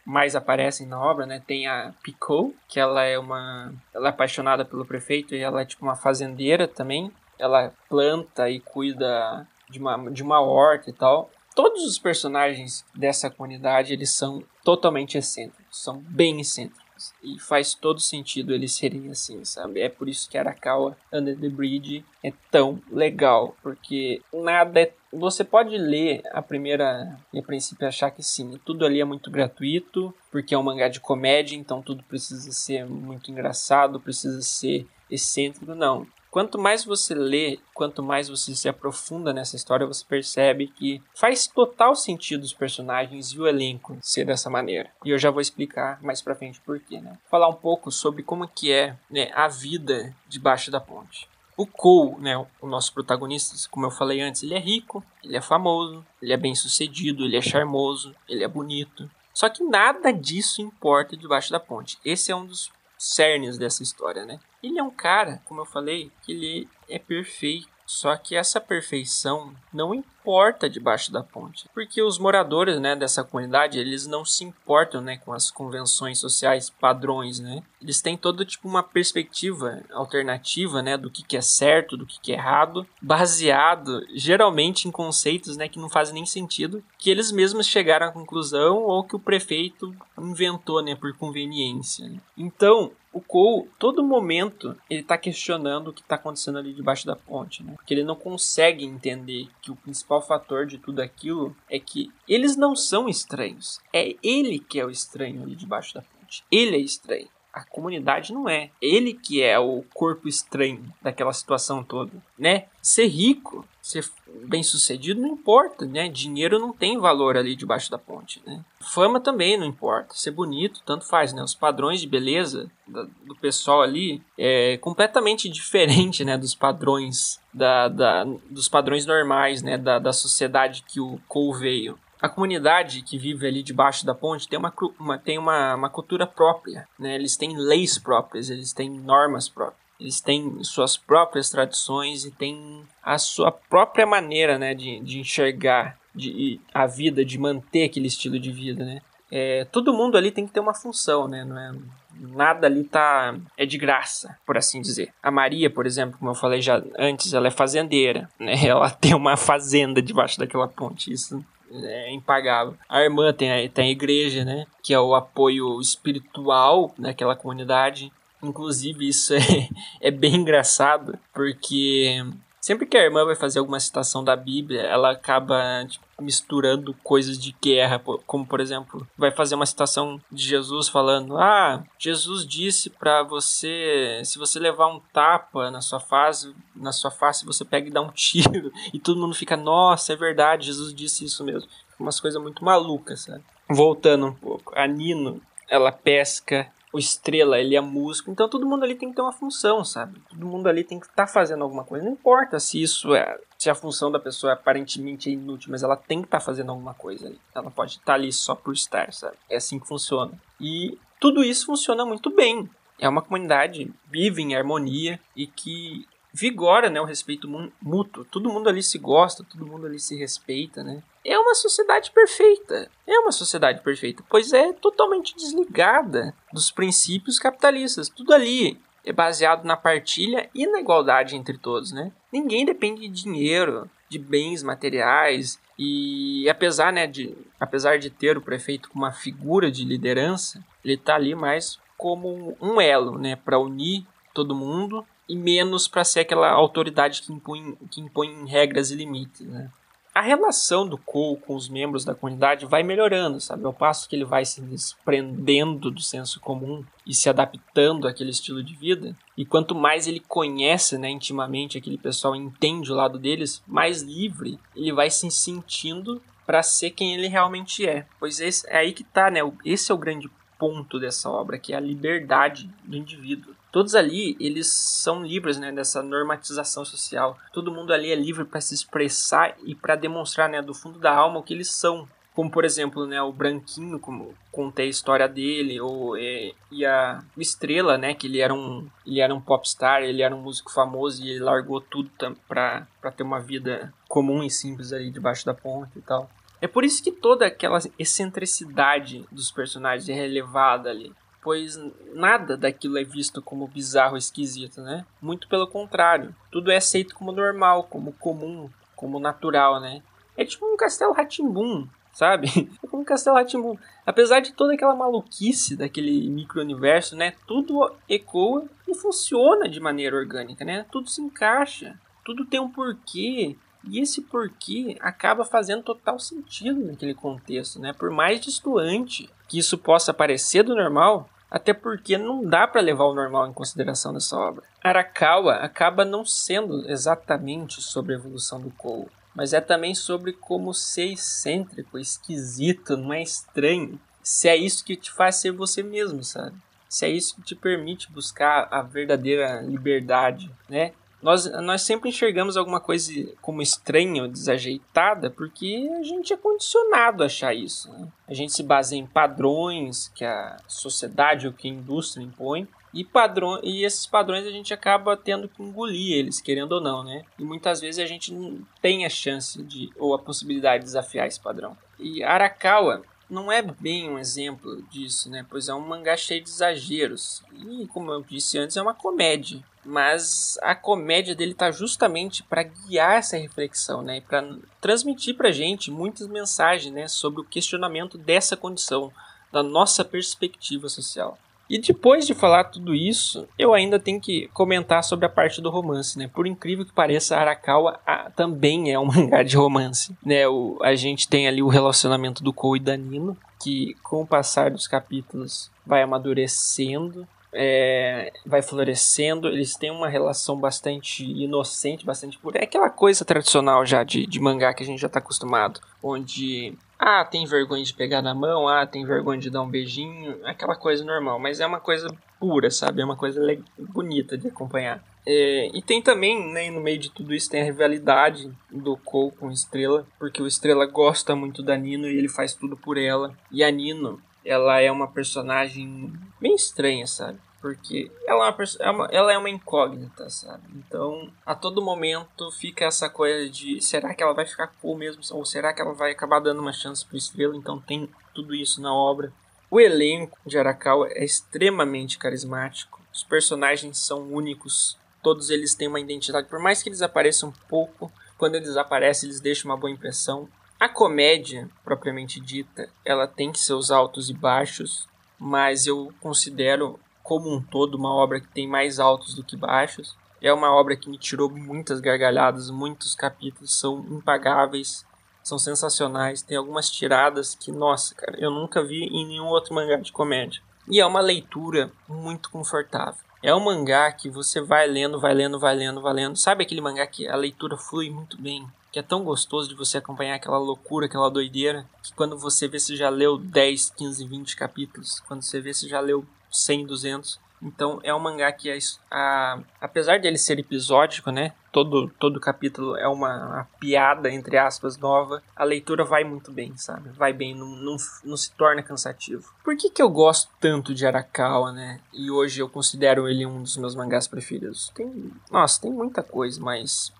mais 0.05 0.35
aparecem 0.35 0.87
na 0.87 0.99
obra, 0.99 1.25
né? 1.25 1.41
Tem 1.45 1.67
a 1.67 1.93
Picot, 2.03 2.55
que 2.67 2.79
ela 2.79 3.03
é 3.03 3.17
uma, 3.17 3.73
ela 3.93 4.07
é 4.07 4.09
apaixonada 4.09 4.63
pelo 4.63 4.85
prefeito 4.85 5.35
e 5.35 5.39
ela 5.39 5.61
é 5.61 5.65
tipo 5.65 5.83
uma 5.83 5.95
fazendeira 5.95 6.67
também. 6.67 7.11
Ela 7.37 7.73
planta 7.89 8.49
e 8.49 8.59
cuida 8.59 9.45
de 9.69 9.79
uma, 9.79 10.11
de 10.11 10.23
uma 10.23 10.39
horta 10.39 10.89
e 10.89 10.93
tal. 10.93 11.29
Todos 11.53 11.83
os 11.83 11.97
personagens 11.97 12.85
dessa 12.93 13.29
comunidade 13.29 13.93
eles 13.93 14.11
são 14.11 14.43
totalmente 14.63 15.17
excêntricos, 15.17 15.83
são 15.83 15.97
bem 15.97 16.39
excêntricos. 16.39 16.84
E 17.23 17.39
faz 17.39 17.73
todo 17.73 17.99
sentido 17.99 18.53
eles 18.53 18.73
serem 18.73 19.09
assim, 19.09 19.43
sabe? 19.43 19.81
É 19.81 19.89
por 19.89 20.07
isso 20.07 20.29
que 20.29 20.37
Arakawa 20.37 20.97
Under 21.11 21.37
the 21.37 21.49
Bridge 21.49 22.05
é 22.23 22.31
tão 22.51 22.81
legal, 22.91 23.55
porque 23.61 24.21
nada 24.33 24.81
é. 24.81 24.93
Você 25.11 25.45
pode 25.45 25.77
ler 25.77 26.21
a 26.33 26.41
primeira 26.41 27.17
e 27.31 27.39
a 27.39 27.43
princípio 27.43 27.87
achar 27.87 28.11
que 28.11 28.21
sim, 28.21 28.59
tudo 28.65 28.85
ali 28.85 28.99
é 28.99 29.05
muito 29.05 29.31
gratuito, 29.31 30.13
porque 30.29 30.53
é 30.53 30.57
um 30.57 30.63
mangá 30.63 30.89
de 30.89 30.99
comédia, 30.99 31.55
então 31.55 31.81
tudo 31.81 32.03
precisa 32.03 32.51
ser 32.51 32.85
muito 32.85 33.31
engraçado, 33.31 33.99
precisa 33.99 34.41
ser 34.41 34.85
excêntrico. 35.09 35.73
Não, 35.73 36.05
quanto 36.35 36.59
mais 36.59 36.83
você 36.83 37.15
lê, 37.15 37.59
quanto 37.73 38.03
mais 38.03 38.27
você 38.27 38.53
se 38.53 38.67
aprofunda 38.67 39.31
nessa 39.31 39.55
história, 39.55 39.87
você 39.87 40.03
percebe 40.03 40.67
que 40.67 41.01
faz 41.13 41.47
total 41.47 41.95
sentido 41.95 42.43
os 42.43 42.51
personagens 42.51 43.27
e 43.29 43.39
o 43.39 43.47
elenco 43.47 43.97
ser 44.01 44.25
dessa 44.25 44.49
maneira. 44.49 44.91
E 45.05 45.11
eu 45.11 45.17
já 45.17 45.31
vou 45.31 45.39
explicar 45.39 45.97
mais 46.03 46.21
pra 46.21 46.35
frente 46.35 46.59
por 46.59 46.77
quê, 46.77 46.99
né? 46.99 47.17
Falar 47.31 47.47
um 47.47 47.53
pouco 47.53 47.89
sobre 47.89 48.21
como 48.21 48.45
que 48.49 48.69
é 48.69 48.97
né, 49.09 49.31
a 49.33 49.47
vida 49.47 50.13
debaixo 50.27 50.69
da 50.69 50.81
ponte. 50.81 51.25
O 51.55 51.65
Cole, 51.65 52.19
né, 52.19 52.35
o 52.59 52.67
nosso 52.67 52.93
protagonista, 52.93 53.55
como 53.71 53.85
eu 53.85 53.91
falei 53.91 54.19
antes, 54.19 54.43
ele 54.43 54.55
é 54.55 54.59
rico, 54.59 55.01
ele 55.23 55.37
é 55.37 55.41
famoso, 55.41 56.05
ele 56.21 56.33
é 56.33 56.37
bem 56.37 56.53
sucedido, 56.53 57.23
ele 57.23 57.37
é 57.37 57.41
charmoso, 57.41 58.13
ele 58.27 58.43
é 58.43 58.47
bonito. 58.49 59.09
Só 59.33 59.47
que 59.47 59.63
nada 59.63 60.11
disso 60.11 60.61
importa 60.61 61.15
debaixo 61.15 61.49
da 61.49 61.61
ponte. 61.61 61.97
Esse 62.03 62.29
é 62.29 62.35
um 62.35 62.45
dos 62.45 62.73
cernes 62.97 63.57
dessa 63.57 63.83
história, 63.83 64.25
né? 64.25 64.39
Ele 64.61 64.79
é 64.79 64.83
um 64.83 64.91
cara, 64.91 65.41
como 65.45 65.61
eu 65.61 65.65
falei, 65.65 66.11
que 66.21 66.31
ele 66.31 66.69
é 66.89 66.97
perfeito. 66.99 67.69
Só 67.85 68.15
que 68.17 68.35
essa 68.35 68.59
perfeição 68.59 69.53
não 69.71 69.93
importa 69.93 70.67
debaixo 70.67 71.11
da 71.11 71.21
ponte, 71.21 71.69
porque 71.73 72.01
os 72.01 72.17
moradores, 72.17 72.79
né, 72.79 72.95
dessa 72.95 73.23
comunidade, 73.23 73.77
eles 73.77 74.07
não 74.07 74.25
se 74.25 74.43
importam, 74.43 75.01
né, 75.01 75.17
com 75.17 75.31
as 75.31 75.51
convenções 75.51 76.17
sociais 76.17 76.69
padrões, 76.69 77.39
né? 77.39 77.61
Eles 77.79 78.01
têm 78.01 78.17
todo 78.17 78.43
tipo 78.43 78.67
uma 78.67 78.81
perspectiva 78.81 79.83
alternativa, 79.91 80.81
né, 80.81 80.97
do 80.97 81.11
que, 81.11 81.23
que 81.23 81.37
é 81.37 81.41
certo, 81.41 81.95
do 81.95 82.07
que, 82.07 82.19
que 82.19 82.31
é 82.31 82.35
errado, 82.35 82.87
baseado 82.99 84.03
geralmente 84.15 84.87
em 84.87 84.91
conceitos, 84.91 85.55
né, 85.55 85.69
que 85.69 85.79
não 85.79 85.89
fazem 85.89 86.15
nem 86.15 86.25
sentido, 86.25 86.83
que 86.97 87.11
eles 87.11 87.31
mesmos 87.31 87.67
chegaram 87.67 88.07
à 88.07 88.11
conclusão 88.11 88.77
ou 88.77 89.03
que 89.03 89.15
o 89.15 89.19
prefeito 89.19 89.95
inventou, 90.17 90.81
né, 90.81 90.95
por 90.95 91.15
conveniência. 91.15 92.09
Né? 92.09 92.19
Então, 92.35 92.91
o 93.15 93.21
Cole, 93.21 93.69
todo 93.79 94.03
momento, 94.03 94.77
ele 94.89 95.01
tá 95.01 95.17
questionando 95.17 95.87
o 95.87 95.93
que 95.93 96.03
tá 96.03 96.15
acontecendo 96.15 96.57
ali 96.57 96.73
debaixo 96.73 97.07
da 97.07 97.15
ponte, 97.15 97.63
né? 97.63 97.71
Porque 97.77 97.93
ele 97.93 98.03
não 98.03 98.13
consegue 98.13 98.83
entender 98.83 99.47
que 99.61 99.71
o 99.71 99.75
principal 99.77 100.21
fator 100.21 100.65
de 100.65 100.77
tudo 100.77 100.99
aquilo 100.99 101.55
é 101.69 101.79
que 101.79 102.11
eles 102.27 102.57
não 102.57 102.75
são 102.75 103.07
estranhos. 103.07 103.79
É 103.93 104.17
ele 104.21 104.59
que 104.59 104.81
é 104.81 104.85
o 104.85 104.89
estranho 104.89 105.43
ali 105.43 105.55
debaixo 105.55 105.93
da 105.93 106.01
ponte. 106.01 106.43
Ele 106.51 106.75
é 106.75 106.79
estranho. 106.79 107.29
A 107.53 107.63
comunidade 107.63 108.33
não 108.33 108.49
é. 108.49 108.69
Ele 108.81 109.13
que 109.13 109.41
é 109.41 109.57
o 109.57 109.85
corpo 109.93 110.27
estranho 110.27 110.83
daquela 111.01 111.31
situação 111.31 111.85
toda, 111.85 112.11
né? 112.37 112.65
Ser 112.81 113.07
rico, 113.07 113.65
ser 113.85 114.03
bem 114.47 114.63
sucedido 114.63 115.21
não 115.21 115.29
importa, 115.29 115.85
né? 115.85 116.09
Dinheiro 116.09 116.57
não 116.57 116.73
tem 116.73 116.97
valor 116.97 117.37
ali 117.37 117.55
debaixo 117.55 117.91
da 117.91 117.99
ponte, 117.99 118.41
né? 118.43 118.65
Fama 118.81 119.19
também 119.19 119.59
não 119.59 119.65
importa. 119.65 120.15
Ser 120.15 120.31
bonito, 120.31 120.81
tanto 120.83 121.05
faz, 121.05 121.31
né? 121.33 121.43
Os 121.43 121.53
padrões 121.53 122.01
de 122.01 122.07
beleza 122.07 122.67
do 122.87 123.35
pessoal 123.35 123.83
ali 123.83 124.23
é 124.39 124.77
completamente 124.77 125.47
diferente, 125.53 126.25
né? 126.25 126.35
Dos 126.35 126.55
padrões 126.55 127.39
da, 127.53 127.87
da 127.87 128.23
dos 128.49 128.67
padrões 128.67 129.05
normais, 129.05 129.61
né? 129.61 129.77
Da, 129.77 129.99
da 129.99 130.11
sociedade 130.11 130.83
que 130.87 130.99
o 130.99 131.19
Cole 131.27 131.59
veio 131.59 131.99
a 132.19 132.29
comunidade 132.29 133.03
que 133.03 133.19
vive 133.19 133.45
ali 133.45 133.61
debaixo 133.61 134.03
da 134.03 134.15
ponte 134.15 134.47
tem 134.47 134.57
uma, 134.57 134.73
uma 134.99 135.17
tem 135.19 135.37
uma, 135.37 135.75
uma 135.75 135.89
cultura 135.91 136.25
própria, 136.25 136.87
né? 136.97 137.13
Eles 137.13 137.37
têm 137.37 137.55
leis 137.55 137.99
próprias, 137.99 138.49
eles 138.49 138.73
têm 138.73 138.89
normas 138.89 139.47
próprias. 139.47 139.84
Eles 139.99 140.19
têm 140.19 140.63
suas 140.63 140.97
próprias 140.97 141.49
tradições 141.49 142.25
e 142.25 142.31
têm 142.31 142.83
a 143.01 143.17
sua 143.17 143.51
própria 143.51 144.05
maneira 144.05 144.57
né, 144.57 144.73
de, 144.73 144.99
de 144.99 145.19
enxergar 145.19 145.97
de, 146.13 146.59
a 146.73 146.85
vida, 146.85 147.23
de 147.23 147.37
manter 147.37 147.85
aquele 147.85 148.07
estilo 148.07 148.39
de 148.39 148.51
vida. 148.51 148.83
Né? 148.83 149.01
É, 149.31 149.65
todo 149.65 149.93
mundo 149.93 150.17
ali 150.17 150.31
tem 150.31 150.45
que 150.45 150.53
ter 150.53 150.59
uma 150.59 150.73
função, 150.73 151.27
né? 151.27 151.43
Não 151.43 151.57
é, 151.57 151.73
nada 152.19 152.67
ali 152.67 152.83
tá 152.83 153.35
é 153.57 153.65
de 153.65 153.77
graça, 153.77 154.37
por 154.45 154.57
assim 154.57 154.81
dizer. 154.81 155.13
A 155.21 155.31
Maria, 155.31 155.69
por 155.69 155.85
exemplo, 155.85 156.17
como 156.17 156.31
eu 156.31 156.35
falei 156.35 156.61
já 156.61 156.81
antes, 156.97 157.33
ela 157.33 157.47
é 157.47 157.51
fazendeira, 157.51 158.29
né? 158.39 158.55
Ela 158.65 158.89
tem 158.89 159.13
uma 159.13 159.35
fazenda 159.35 160.01
debaixo 160.01 160.39
daquela 160.39 160.67
ponte. 160.67 161.11
Isso 161.11 161.43
é 161.71 162.13
impagável. 162.13 162.75
A 162.87 163.01
irmã 163.01 163.33
tem 163.33 163.51
a, 163.51 163.69
tem 163.69 163.87
a 163.87 163.91
igreja, 163.91 164.45
né? 164.45 164.65
Que 164.81 164.93
é 164.93 164.99
o 164.99 165.15
apoio 165.15 165.79
espiritual 165.81 166.93
daquela 166.97 167.35
comunidade. 167.35 168.11
Inclusive, 168.45 169.07
isso 169.07 169.33
é, 169.33 169.39
é 170.01 170.11
bem 170.11 170.35
engraçado, 170.35 171.17
porque 171.33 172.23
sempre 172.65 172.87
que 172.87 172.97
a 172.97 173.03
irmã 173.03 173.23
vai 173.23 173.35
fazer 173.35 173.59
alguma 173.59 173.79
citação 173.79 174.23
da 174.23 174.35
Bíblia, 174.35 174.81
ela 174.81 175.11
acaba 175.11 175.85
tipo, 175.87 176.03
misturando 176.19 176.95
coisas 177.03 177.37
de 177.37 177.55
guerra, 177.61 178.01
como 178.25 178.43
por 178.43 178.59
exemplo, 178.59 179.07
vai 179.15 179.29
fazer 179.29 179.53
uma 179.53 179.67
citação 179.67 180.19
de 180.31 180.43
Jesus 180.43 180.87
falando: 180.89 181.37
"Ah, 181.37 181.83
Jesus 181.99 182.43
disse 182.43 182.89
para 182.89 183.21
você, 183.21 184.19
se 184.25 184.39
você 184.39 184.57
levar 184.59 184.87
um 184.87 184.99
tapa 185.13 185.69
na 185.69 185.79
sua 185.79 185.99
face, 185.99 186.55
na 186.75 186.91
sua 186.91 187.11
face 187.11 187.45
você 187.45 187.63
pega 187.63 187.87
e 187.87 187.91
dá 187.91 188.01
um 188.01 188.11
tiro". 188.11 188.71
E 188.91 188.99
todo 188.99 189.19
mundo 189.19 189.35
fica: 189.35 189.55
"Nossa, 189.55 190.13
é 190.13 190.15
verdade, 190.15 190.65
Jesus 190.65 190.91
disse 190.93 191.23
isso 191.23 191.43
mesmo". 191.43 191.69
Umas 191.99 192.19
coisas 192.19 192.41
muito 192.41 192.65
malucas, 192.65 193.21
sabe? 193.21 193.43
Voltando 193.69 194.25
um 194.25 194.33
pouco, 194.33 194.73
a 194.75 194.87
Nino, 194.87 195.41
ela 195.69 195.91
pesca 195.91 196.67
o 196.95 196.97
Estrela, 196.97 197.59
ele 197.59 197.75
é 197.75 197.81
músico, 197.81 198.31
então 198.31 198.47
todo 198.47 198.65
mundo 198.65 198.85
ali 198.85 198.95
tem 198.95 199.09
que 199.09 199.17
ter 199.17 199.21
uma 199.21 199.33
função, 199.33 199.83
sabe? 199.83 200.17
Todo 200.29 200.45
mundo 200.45 200.69
ali 200.69 200.81
tem 200.81 200.97
que 200.97 201.05
estar 201.05 201.25
tá 201.25 201.27
fazendo 201.27 201.61
alguma 201.61 201.83
coisa. 201.83 202.05
Não 202.05 202.13
importa 202.13 202.57
se 202.57 202.81
isso 202.81 203.13
é. 203.13 203.37
Se 203.57 203.69
a 203.69 203.75
função 203.75 204.09
da 204.09 204.17
pessoa 204.17 204.53
aparentemente 204.53 205.29
é 205.29 205.33
inútil, 205.33 205.71
mas 205.71 205.83
ela 205.83 205.97
tem 205.97 206.21
que 206.21 206.27
estar 206.27 206.39
tá 206.39 206.45
fazendo 206.45 206.71
alguma 206.71 206.93
coisa 206.93 207.27
ali. 207.27 207.37
Ela 207.53 207.69
pode 207.69 207.91
estar 207.91 208.05
tá 208.05 208.13
ali 208.13 208.31
só 208.31 208.55
por 208.55 208.73
estar, 208.73 209.11
sabe? 209.11 209.35
É 209.49 209.57
assim 209.57 209.77
que 209.77 209.85
funciona. 209.85 210.31
E 210.57 210.97
tudo 211.19 211.43
isso 211.43 211.65
funciona 211.65 212.05
muito 212.05 212.33
bem. 212.33 212.69
É 212.97 213.09
uma 213.09 213.21
comunidade 213.21 213.91
vive 214.09 214.41
em 214.41 214.55
harmonia 214.55 215.19
e 215.35 215.47
que 215.47 216.07
vigora 216.35 216.89
né, 216.89 216.99
o 216.99 217.05
respeito 217.05 217.47
mútuo. 217.81 218.25
Todo 218.25 218.51
mundo 218.51 218.67
ali 218.67 218.83
se 218.83 218.97
gosta, 218.97 219.45
todo 219.49 219.65
mundo 219.65 219.87
ali 219.87 219.97
se 219.97 220.17
respeita, 220.17 220.83
né? 220.83 221.01
É 221.23 221.39
uma 221.39 221.55
sociedade 221.55 222.11
perfeita. 222.11 222.91
É 223.07 223.17
uma 223.19 223.31
sociedade 223.31 223.81
perfeita, 223.81 224.21
pois 224.29 224.51
é 224.51 224.73
totalmente 224.73 225.33
desligada 225.33 226.35
dos 226.51 226.69
princípios 226.69 227.39
capitalistas. 227.39 228.09
Tudo 228.09 228.33
ali 228.33 228.77
é 229.05 229.13
baseado 229.13 229.63
na 229.63 229.77
partilha 229.77 230.49
e 230.53 230.67
na 230.67 230.81
igualdade 230.81 231.37
entre 231.37 231.57
todos, 231.57 231.93
né? 231.93 232.11
Ninguém 232.31 232.65
depende 232.65 233.07
de 233.07 233.23
dinheiro, 233.23 233.89
de 234.09 234.19
bens 234.19 234.61
materiais 234.61 235.57
e 235.79 236.49
apesar, 236.49 236.91
né, 236.91 237.07
de 237.07 237.33
apesar 237.57 237.97
de 237.97 238.09
ter 238.09 238.37
o 238.37 238.41
prefeito 238.41 238.89
como 238.89 239.05
uma 239.05 239.11
figura 239.11 239.71
de 239.71 239.85
liderança, 239.85 240.61
ele 240.83 240.95
está 240.95 241.15
ali 241.15 241.33
mais 241.33 241.79
como 241.97 242.57
um 242.61 242.81
elo, 242.81 243.17
né, 243.17 243.37
para 243.37 243.57
unir 243.57 244.05
todo 244.33 244.53
mundo 244.53 245.05
e 245.27 245.35
menos 245.35 245.87
para 245.87 246.03
ser 246.03 246.21
aquela 246.21 246.49
autoridade 246.49 247.21
que 247.21 247.33
impõe, 247.33 247.75
que 247.89 248.01
impõe 248.01 248.45
regras 248.45 248.91
e 248.91 248.95
limites, 248.95 249.47
né? 249.47 249.69
A 250.13 250.21
relação 250.21 250.87
do 250.87 250.97
Cole 250.97 251.41
com 251.41 251.55
os 251.55 251.67
membros 251.67 252.05
da 252.05 252.15
comunidade 252.15 252.65
vai 252.65 252.83
melhorando, 252.83 253.41
sabe? 253.41 253.65
Ao 253.65 253.73
passo 253.73 254.07
que 254.07 254.15
ele 254.15 254.23
vai 254.23 254.45
se 254.45 254.61
desprendendo 254.61 255.91
do 255.91 255.99
senso 255.99 256.39
comum 256.39 256.85
e 257.05 257.13
se 257.13 257.27
adaptando 257.27 258.07
àquele 258.07 258.29
estilo 258.29 258.63
de 258.63 258.73
vida. 258.77 259.13
E 259.35 259.45
quanto 259.45 259.75
mais 259.75 260.07
ele 260.07 260.21
conhece, 260.21 260.97
né, 260.97 261.09
intimamente 261.09 261.77
aquele 261.77 261.97
pessoal, 261.97 262.33
entende 262.33 262.93
o 262.93 262.95
lado 262.95 263.19
deles, 263.19 263.61
mais 263.67 264.03
livre 264.03 264.57
ele 264.73 264.93
vai 264.93 265.09
se 265.09 265.29
sentindo 265.29 266.21
para 266.45 266.63
ser 266.63 266.91
quem 266.91 267.13
ele 267.13 267.27
realmente 267.27 267.85
é. 267.85 268.05
Pois 268.17 268.39
esse, 268.39 268.65
é 268.69 268.77
aí 268.77 268.93
que 268.93 269.03
tá, 269.03 269.29
né? 269.29 269.41
Esse 269.65 269.91
é 269.91 269.95
o 269.95 269.97
grande 269.97 270.29
ponto 270.57 270.99
dessa 270.99 271.29
obra, 271.29 271.57
que 271.59 271.73
é 271.73 271.75
a 271.75 271.81
liberdade 271.81 272.69
do 272.83 272.95
indivíduo. 272.95 273.54
Todos 273.75 273.93
ali, 273.93 274.37
eles 274.39 274.67
são 274.67 275.21
livres, 275.21 275.57
né, 275.57 275.69
dessa 275.69 276.01
normatização 276.01 276.85
social. 276.85 277.37
Todo 277.51 277.73
mundo 277.73 277.91
ali 277.91 278.09
é 278.09 278.15
livre 278.15 278.45
para 278.45 278.61
se 278.61 278.73
expressar 278.73 279.53
e 279.65 279.75
para 279.75 279.97
demonstrar, 279.97 280.47
né, 280.47 280.61
do 280.61 280.73
fundo 280.73 280.97
da 280.97 281.13
alma 281.13 281.39
o 281.39 281.43
que 281.43 281.53
eles 281.53 281.71
são. 281.71 282.07
Como, 282.33 282.49
por 282.49 282.63
exemplo, 282.63 283.05
né, 283.05 283.21
o 283.21 283.33
Branquinho, 283.33 283.99
como 283.99 284.33
contei 284.49 284.87
a 284.87 284.89
história 284.89 285.27
dele, 285.27 285.77
ou 285.81 286.15
é, 286.15 286.53
e 286.71 286.85
a 286.85 287.21
Estrela, 287.37 287.97
né, 287.97 288.13
que 288.13 288.27
ele 288.27 288.39
era 288.39 288.53
um 288.53 288.87
ele 289.05 289.19
era 289.19 289.35
um 289.35 289.41
popstar, 289.41 290.03
ele 290.03 290.21
era 290.21 290.33
um 290.33 290.41
músico 290.41 290.71
famoso 290.71 291.21
e 291.21 291.31
ele 291.31 291.39
largou 291.39 291.81
tudo 291.81 292.09
para 292.47 292.87
ter 293.13 293.23
uma 293.23 293.41
vida 293.41 293.93
comum 294.07 294.41
e 294.41 294.49
simples 294.49 294.93
ali 294.93 295.11
debaixo 295.11 295.45
da 295.45 295.53
ponte 295.53 295.99
e 295.99 296.01
tal. 296.01 296.29
É 296.61 296.67
por 296.67 296.85
isso 296.85 297.03
que 297.03 297.11
toda 297.11 297.45
aquela 297.45 297.79
excentricidade 297.99 299.25
dos 299.29 299.51
personagens 299.51 300.07
é 300.07 300.13
relevada 300.13 300.89
ali 300.89 301.11
pois 301.45 301.79
nada 302.11 302.57
daquilo 302.57 302.97
é 302.97 303.03
visto 303.03 303.39
como 303.39 303.67
bizarro 303.67 304.17
esquisito, 304.17 304.81
né? 304.81 305.05
Muito 305.21 305.47
pelo 305.47 305.67
contrário, 305.67 306.35
tudo 306.51 306.71
é 306.71 306.77
aceito 306.77 307.13
como 307.13 307.31
normal, 307.31 307.83
como 307.83 308.11
comum, 308.13 308.67
como 308.95 309.19
natural, 309.19 309.79
né? 309.79 310.01
É 310.35 310.43
tipo 310.43 310.65
um 310.65 310.75
castelo 310.75 311.13
Ratimbum, 311.13 311.87
sabe? 312.11 312.47
É 312.83 312.87
como 312.87 313.03
um 313.03 313.05
castelo 313.05 313.35
Ratimbum. 313.35 313.77
Apesar 314.03 314.39
de 314.39 314.53
toda 314.53 314.73
aquela 314.73 314.95
maluquice 314.95 315.75
daquele 315.75 316.27
micro-universo, 316.31 317.15
né? 317.15 317.35
Tudo 317.45 317.93
ecoa 318.09 318.65
e 318.87 318.95
funciona 318.95 319.69
de 319.69 319.79
maneira 319.79 320.17
orgânica, 320.17 320.65
né? 320.65 320.83
Tudo 320.91 321.11
se 321.11 321.21
encaixa, 321.21 321.99
tudo 322.23 322.43
tem 322.43 322.59
um 322.59 322.71
porquê. 322.71 323.55
E 323.87 323.99
esse 323.99 324.23
porquê 324.23 324.97
acaba 324.99 325.45
fazendo 325.45 325.83
total 325.83 326.17
sentido 326.17 326.83
naquele 326.83 327.13
contexto, 327.13 327.79
né? 327.79 327.93
Por 327.93 328.09
mais 328.09 328.41
distoante 328.41 329.29
que 329.47 329.59
isso 329.59 329.77
possa 329.77 330.11
parecer 330.11 330.63
do 330.63 330.73
normal, 330.73 331.29
até 331.49 331.73
porque 331.73 332.17
não 332.17 332.43
dá 332.43 332.67
para 332.67 332.81
levar 332.81 333.05
o 333.05 333.13
normal 333.13 333.47
em 333.47 333.53
consideração 333.53 334.11
nessa 334.11 334.37
obra. 334.37 334.63
Arakawa 334.83 335.55
acaba 335.55 336.03
não 336.03 336.25
sendo 336.25 336.89
exatamente 336.89 337.81
sobre 337.81 338.13
a 338.13 338.17
evolução 338.17 338.59
do 338.59 338.71
Kou, 338.71 339.09
mas 339.33 339.53
é 339.53 339.61
também 339.61 339.93
sobre 339.93 340.33
como 340.33 340.73
ser 340.73 341.13
excêntrico, 341.13 341.99
esquisito, 341.99 342.95
não 342.97 343.13
é 343.13 343.21
estranho. 343.21 343.99
Se 344.23 344.47
é 344.47 344.55
isso 344.55 344.83
que 344.83 344.95
te 344.95 345.11
faz 345.11 345.35
ser 345.35 345.51
você 345.51 345.83
mesmo, 345.83 346.23
sabe? 346.23 346.55
Se 346.89 347.05
é 347.05 347.09
isso 347.09 347.35
que 347.35 347.41
te 347.41 347.55
permite 347.55 348.11
buscar 348.11 348.67
a 348.71 348.81
verdadeira 348.81 349.61
liberdade, 349.61 350.49
né? 350.69 350.93
Nós, 351.25 351.51
nós 351.63 351.81
sempre 351.81 352.09
enxergamos 352.09 352.55
alguma 352.55 352.79
coisa 352.79 353.11
como 353.41 353.59
estranha 353.59 354.21
ou 354.21 354.27
desajeitada 354.27 355.27
porque 355.31 355.89
a 355.97 356.03
gente 356.03 356.31
é 356.31 356.37
condicionado 356.37 357.23
a 357.23 357.25
achar 357.25 357.51
isso. 357.51 357.91
Né? 357.91 358.07
A 358.27 358.33
gente 358.35 358.53
se 358.53 358.61
baseia 358.61 358.99
em 358.99 359.07
padrões 359.07 360.07
que 360.09 360.23
a 360.23 360.57
sociedade 360.67 361.47
ou 361.47 361.53
que 361.53 361.67
a 361.67 361.71
indústria 361.71 362.23
impõe 362.23 362.67
e, 362.93 363.03
padrão, 363.03 363.59
e 363.63 363.83
esses 363.83 364.05
padrões 364.05 364.45
a 364.45 364.51
gente 364.51 364.71
acaba 364.71 365.17
tendo 365.17 365.49
que 365.49 365.63
engolir 365.63 366.15
eles, 366.15 366.39
querendo 366.39 366.73
ou 366.73 366.81
não, 366.81 367.03
né? 367.03 367.25
E 367.39 367.43
muitas 367.43 367.81
vezes 367.81 367.99
a 367.99 368.05
gente 368.05 368.31
não 368.31 368.59
tem 368.79 369.03
a 369.03 369.09
chance 369.09 369.63
de 369.63 369.89
ou 369.97 370.13
a 370.13 370.19
possibilidade 370.19 370.81
de 370.81 370.85
desafiar 370.85 371.27
esse 371.27 371.39
padrão. 371.39 371.75
E 371.99 372.23
Arakawa 372.23 373.01
não 373.27 373.51
é 373.51 373.63
bem 373.63 374.07
um 374.07 374.19
exemplo 374.19 374.79
disso, 374.91 375.27
né? 375.31 375.43
Pois 375.49 375.67
é 375.69 375.73
um 375.73 375.79
mangá 375.79 376.15
cheio 376.15 376.43
de 376.43 376.49
exageros. 376.49 377.43
E, 377.51 377.87
como 377.87 378.11
eu 378.11 378.21
disse 378.21 378.59
antes, 378.59 378.77
é 378.77 378.81
uma 378.81 378.93
comédia. 378.93 379.59
Mas 379.85 380.57
a 380.63 380.73
comédia 380.73 381.35
dele 381.35 381.53
tá 381.53 381.69
justamente 381.69 382.41
para 382.41 382.63
guiar 382.63 383.17
essa 383.17 383.37
reflexão, 383.37 384.01
né? 384.01 384.21
Para 384.21 384.43
transmitir 384.81 385.35
pra 385.35 385.51
gente 385.51 385.91
muitas 385.91 386.27
mensagens, 386.27 386.93
né? 386.93 387.07
Sobre 387.07 387.41
o 387.41 387.45
questionamento 387.45 388.17
dessa 388.17 388.57
condição, 388.57 389.11
da 389.51 389.61
nossa 389.61 390.03
perspectiva 390.03 390.89
social. 390.89 391.37
E 391.69 391.79
depois 391.79 392.27
de 392.27 392.33
falar 392.35 392.65
tudo 392.65 392.93
isso, 392.93 393.47
eu 393.57 393.73
ainda 393.73 393.99
tenho 393.99 394.21
que 394.21 394.47
comentar 394.53 395.03
sobre 395.03 395.25
a 395.25 395.29
parte 395.29 395.61
do 395.61 395.71
romance, 395.71 396.17
né? 396.17 396.29
Por 396.31 396.45
incrível 396.45 396.85
que 396.85 396.91
pareça, 396.91 397.35
Arakawa 397.35 397.99
a, 398.05 398.29
também 398.29 398.91
é 398.91 398.99
um 398.99 399.05
mangá 399.09 399.41
de 399.41 399.57
romance, 399.57 400.15
né? 400.23 400.47
O, 400.47 400.77
a 400.81 400.93
gente 400.95 401.27
tem 401.27 401.47
ali 401.47 401.63
o 401.63 401.67
relacionamento 401.67 402.43
do 402.43 402.53
Kou 402.53 402.77
e 402.77 402.79
da 402.79 402.95
Nino, 402.95 403.35
que 403.59 403.95
com 404.03 404.21
o 404.21 404.27
passar 404.27 404.69
dos 404.69 404.87
capítulos 404.87 405.71
vai 405.85 406.03
amadurecendo, 406.03 407.27
é, 407.57 408.33
vai 408.45 408.61
florescendo, 408.61 409.47
eles 409.47 409.75
têm 409.75 409.89
uma 409.89 410.09
relação 410.09 410.57
bastante 410.57 411.23
inocente, 411.23 412.05
bastante 412.05 412.37
pura. 412.37 412.59
É 412.59 412.65
aquela 412.65 412.89
coisa 412.89 413.23
tradicional 413.23 413.85
já 413.85 414.03
de, 414.03 414.27
de 414.27 414.39
mangá 414.39 414.73
que 414.73 414.83
a 414.83 414.85
gente 414.85 414.99
já 414.99 415.07
está 415.07 415.19
acostumado, 415.19 415.79
onde 416.03 416.77
ah, 416.99 417.23
tem 417.23 417.45
vergonha 417.45 417.83
de 417.83 417.93
pegar 417.93 418.21
na 418.21 418.35
mão, 418.35 418.67
ah, 418.67 418.85
tem 418.85 419.05
vergonha 419.05 419.39
de 419.39 419.49
dar 419.49 419.61
um 419.61 419.69
beijinho, 419.69 420.37
aquela 420.45 420.75
coisa 420.75 421.03
normal, 421.03 421.39
mas 421.39 421.59
é 421.59 421.65
uma 421.65 421.79
coisa 421.79 422.13
pura, 422.39 422.69
sabe? 422.69 423.01
É 423.01 423.05
uma 423.05 423.15
coisa 423.15 423.41
bonita 423.77 424.37
de 424.37 424.49
acompanhar. 424.49 425.03
É, 425.27 425.69
e 425.73 425.81
tem 425.81 426.01
também, 426.01 426.51
né, 426.51 426.69
no 426.69 426.79
meio 426.79 426.99
de 426.99 427.09
tudo 427.09 427.33
isso, 427.33 427.49
tem 427.49 427.61
a 427.61 427.65
rivalidade 427.65 428.51
do 428.69 428.95
Cole 428.97 429.31
com 429.31 429.49
Estrela, 429.49 430.05
porque 430.19 430.41
o 430.41 430.47
Estrela 430.47 430.85
gosta 430.85 431.35
muito 431.35 431.63
da 431.63 431.75
Nino 431.75 432.07
e 432.07 432.17
ele 432.17 432.29
faz 432.29 432.53
tudo 432.53 432.77
por 432.77 432.97
ela. 432.97 433.33
E 433.51 433.63
a 433.63 433.71
Nino, 433.71 434.21
ela 434.45 434.79
é 434.79 434.91
uma 434.91 435.07
personagem 435.07 436.13
bem 436.39 436.55
estranha, 436.55 437.07
sabe? 437.07 437.39
Porque 437.59 438.11
ela 438.27 438.47
é, 438.47 438.51
uma, 438.51 438.63
é 438.79 438.91
uma, 438.91 439.05
ela 439.11 439.33
é 439.33 439.37
uma 439.37 439.49
incógnita, 439.49 440.29
sabe? 440.29 440.63
Então, 440.75 441.31
a 441.43 441.55
todo 441.55 441.81
momento 441.81 442.51
fica 442.51 442.85
essa 442.85 443.09
coisa 443.09 443.49
de 443.49 443.81
será 443.81 444.13
que 444.13 444.21
ela 444.21 444.35
vai 444.35 444.45
ficar 444.45 444.67
cool 444.79 444.95
mesmo? 444.95 445.23
Ou 445.31 445.43
será 445.43 445.73
que 445.73 445.81
ela 445.81 445.93
vai 445.93 446.11
acabar 446.11 446.39
dando 446.39 446.61
uma 446.61 446.71
chance 446.71 447.03
pro 447.03 447.17
Estrela? 447.17 447.55
Então, 447.55 447.81
tem 447.81 448.07
tudo 448.35 448.53
isso 448.53 448.79
na 448.79 448.93
obra. 448.93 449.33
O 449.71 449.79
elenco 449.79 450.37
de 450.45 450.59
Arakawa 450.59 451.07
é 451.09 451.25
extremamente 451.25 452.19
carismático. 452.19 453.01
Os 453.11 453.23
personagens 453.23 453.97
são 453.97 454.31
únicos. 454.31 454.95
Todos 455.23 455.49
eles 455.49 455.73
têm 455.73 455.87
uma 455.87 455.99
identidade. 455.99 456.47
Por 456.47 456.59
mais 456.59 456.83
que 456.83 456.89
eles 456.89 457.01
apareçam 457.01 457.51
pouco, 457.67 458.11
quando 458.37 458.55
eles 458.55 458.77
aparecem, 458.77 459.27
eles 459.27 459.41
deixam 459.41 459.71
uma 459.71 459.77
boa 459.77 459.91
impressão. 459.91 460.47
A 460.85 460.89
comédia, 460.89 461.67
propriamente 461.83 462.39
dita, 462.39 462.87
ela 463.03 463.25
tem 463.25 463.51
seus 463.55 463.89
altos 463.89 464.29
e 464.29 464.33
baixos, 464.35 465.07
mas 465.39 465.87
eu 465.87 466.13
considero 466.21 466.99
como 467.23 467.51
um 467.51 467.59
todo 467.59 467.95
uma 467.95 468.13
obra 468.13 468.39
que 468.39 468.47
tem 468.49 468.67
mais 468.67 468.99
altos 468.99 469.33
do 469.33 469.43
que 469.43 469.57
baixos. 469.57 470.15
É 470.39 470.53
uma 470.53 470.71
obra 470.71 470.95
que 470.95 471.09
me 471.09 471.17
tirou 471.17 471.49
muitas 471.49 471.99
gargalhadas, 471.99 472.69
muitos 472.69 473.15
capítulos 473.15 473.79
são 473.79 474.05
impagáveis, 474.11 475.03
são 475.41 475.57
sensacionais. 475.57 476.43
Tem 476.43 476.55
algumas 476.55 476.87
tiradas 476.87 477.55
que, 477.55 477.71
nossa, 477.71 478.13
cara, 478.13 478.37
eu 478.39 478.51
nunca 478.51 478.83
vi 478.83 479.05
em 479.05 479.25
nenhum 479.25 479.47
outro 479.47 479.73
mangá 479.73 479.95
de 479.95 480.11
comédia. 480.11 480.61
E 480.87 481.01
é 481.01 481.05
uma 481.07 481.19
leitura 481.19 481.91
muito 482.07 482.51
confortável. 482.51 483.25
É 483.43 483.53
um 483.53 483.59
mangá 483.59 484.11
que 484.11 484.29
você 484.29 484.61
vai 484.61 484.87
lendo, 484.87 485.19
vai 485.19 485.33
lendo, 485.33 485.59
vai 485.59 485.75
lendo, 485.75 486.01
vai 486.01 486.13
lendo. 486.13 486.35
Sabe 486.35 486.63
aquele 486.63 486.81
mangá 486.81 487.05
que 487.05 487.27
a 487.27 487.35
leitura 487.35 487.77
flui 487.77 488.09
muito 488.09 488.41
bem? 488.41 488.67
que 488.95 488.99
é 488.99 489.03
tão 489.03 489.25
gostoso 489.25 489.67
de 489.67 489.75
você 489.75 489.97
acompanhar 489.97 490.35
aquela 490.35 490.57
loucura, 490.57 491.05
aquela 491.05 491.29
doideira, 491.29 491.85
que 492.01 492.13
quando 492.13 492.37
você 492.37 492.65
vê 492.65 492.79
se 492.79 492.95
já 492.95 493.09
leu 493.09 493.37
10, 493.37 493.89
15, 493.89 494.25
20 494.25 494.55
capítulos, 494.55 495.19
quando 495.27 495.41
você 495.41 495.59
vê 495.59 495.73
se 495.73 495.89
já 495.89 495.99
leu 495.99 496.25
100, 496.49 496.85
200. 496.85 497.39
Então 497.65 497.99
é 498.03 498.13
um 498.13 498.19
mangá 498.19 498.51
que, 498.51 498.71
a, 498.71 498.77
a, 499.09 499.59
apesar 499.81 500.19
de 500.19 500.27
ele 500.27 500.37
ser 500.37 500.59
episódico, 500.59 501.31
né? 501.31 501.53
Todo, 501.71 502.09
todo 502.19 502.39
capítulo 502.39 502.95
é 502.95 503.07
uma, 503.07 503.47
uma, 503.47 503.67
piada, 503.79 504.31
entre 504.31 504.57
aspas, 504.57 504.97
nova. 504.97 505.41
A 505.55 505.63
leitura 505.63 506.05
vai 506.05 506.23
muito 506.23 506.51
bem, 506.51 506.77
sabe? 506.77 507.09
Vai 507.09 507.33
bem, 507.33 507.55
não, 507.55 507.65
não, 507.65 507.97
não 508.23 508.37
se 508.37 508.51
torna 508.53 508.83
cansativo. 508.83 509.51
Por 509.63 509.75
que, 509.75 509.89
que 509.89 510.01
eu 510.01 510.09
gosto 510.09 510.49
tanto 510.59 510.93
de 510.93 511.05
Arakawa, 511.05 511.73
né? 511.73 511.99
E 512.13 512.29
hoje 512.31 512.61
eu 512.61 512.69
considero 512.69 513.27
ele 513.27 513.45
um 513.45 513.63
dos 513.63 513.75
meus 513.77 513.95
mangás 513.95 514.27
preferidos? 514.27 514.89
Tem, 514.95 515.31
nossa, 515.51 515.81
tem 515.81 515.91
muita 515.91 516.23
coisa, 516.23 516.61
mas 516.61 517.11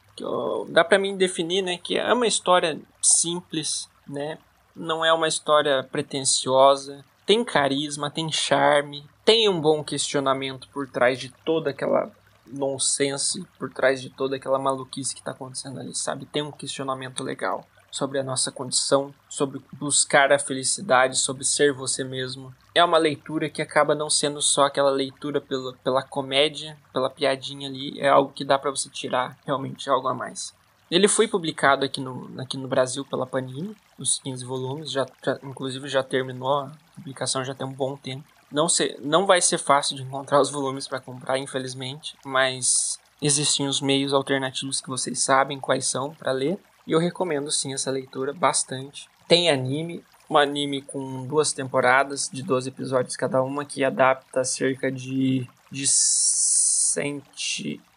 dá 0.70 0.84
para 0.84 1.00
mim 1.00 1.18
definir, 1.18 1.62
né, 1.62 1.78
que 1.78 1.98
é 1.98 2.14
uma 2.14 2.28
história 2.28 2.80
simples, 3.02 3.90
né? 4.08 4.38
Não 4.76 5.04
é 5.04 5.12
uma 5.12 5.28
história 5.28 5.84
pretensiosa, 5.84 7.04
tem 7.26 7.44
carisma, 7.44 8.10
tem 8.10 8.32
charme, 8.32 9.06
tem 9.26 9.50
um 9.50 9.60
bom 9.60 9.84
questionamento 9.84 10.70
por 10.70 10.88
trás 10.88 11.20
de 11.20 11.30
toda 11.30 11.72
aquela 11.72 12.12
nonsense, 12.46 13.44
por 13.58 13.74
trás 13.74 14.00
de 14.00 14.12
toda 14.12 14.36
aquela 14.36 14.60
maluquice 14.60 15.16
que 15.16 15.24
tá 15.24 15.32
acontecendo 15.32 15.80
ali, 15.80 15.96
sabe? 15.96 16.28
Tem 16.28 16.44
um 16.44 16.52
questionamento 16.52 17.24
legal 17.24 17.66
sobre 17.90 18.20
a 18.20 18.24
nossa 18.24 18.52
condição, 18.52 19.14
sobre 19.28 19.60
buscar 19.74 20.32
a 20.32 20.38
felicidade, 20.38 21.18
sobre 21.18 21.44
ser 21.44 21.74
você 21.74 22.04
mesmo. 22.04 22.54
É 22.76 22.84
uma 22.84 22.98
leitura 22.98 23.50
que 23.50 23.62
acaba 23.62 23.96
não 23.96 24.10
sendo 24.10 24.42
só 24.42 24.66
aquela 24.66 24.92
leitura 24.92 25.42
pela, 25.42 25.74
pela 25.78 26.04
comédia, 26.04 26.78
pela 26.94 27.10
piadinha 27.10 27.68
ali, 27.68 28.00
é 28.00 28.10
algo 28.10 28.34
que 28.34 28.46
dá 28.46 28.60
para 28.60 28.70
você 28.70 28.90
tirar 28.90 29.38
realmente 29.46 29.90
algo 29.90 30.08
a 30.08 30.14
mais. 30.14 30.54
Ele 30.92 31.08
foi 31.08 31.28
publicado 31.28 31.84
aqui 31.84 32.00
no, 32.00 32.30
aqui 32.40 32.58
no 32.58 32.68
Brasil 32.68 33.04
pela 33.06 33.26
Panini, 33.26 33.76
os 33.98 34.20
15 34.20 34.46
volumes, 34.46 34.92
já, 34.92 35.06
já, 35.24 35.40
inclusive 35.42 35.88
já 35.88 36.04
terminou 36.04 36.60
a 36.60 36.72
publicação 36.96 37.44
já 37.44 37.56
tem 37.56 37.66
um 37.66 37.74
bom 37.74 37.98
tempo. 37.98 38.35
Não, 38.52 38.70
ser, 38.70 38.98
não 39.02 39.26
vai 39.26 39.42
ser 39.42 39.58
fácil 39.58 39.96
de 39.96 40.04
encontrar 40.04 40.40
os 40.40 40.52
volumes 40.52 40.88
para 40.88 41.00
comprar, 41.00 41.38
infelizmente, 41.38 42.16
mas 42.26 43.00
existem 43.22 43.68
os 43.68 43.82
meios 43.82 44.14
alternativos 44.14 44.80
que 44.80 44.90
vocês 44.90 45.24
sabem 45.24 45.60
quais 45.60 45.86
são 45.88 46.14
para 46.14 46.32
ler. 46.32 46.60
E 46.86 46.92
eu 46.92 47.00
recomendo 47.00 47.52
sim 47.52 47.74
essa 47.74 47.90
leitura 47.90 48.34
bastante. 48.34 49.10
Tem 49.28 49.50
anime, 49.50 50.04
um 50.30 50.38
anime 50.38 50.82
com 50.82 51.26
duas 51.26 51.52
temporadas 51.52 52.30
de 52.32 52.44
12 52.44 52.70
episódios 52.70 53.16
cada 53.16 53.42
uma, 53.42 53.66
que 53.66 53.84
adapta 53.84 54.44
cerca 54.44 54.92
de, 54.92 55.48
de 55.72 55.88
100, 55.88 57.24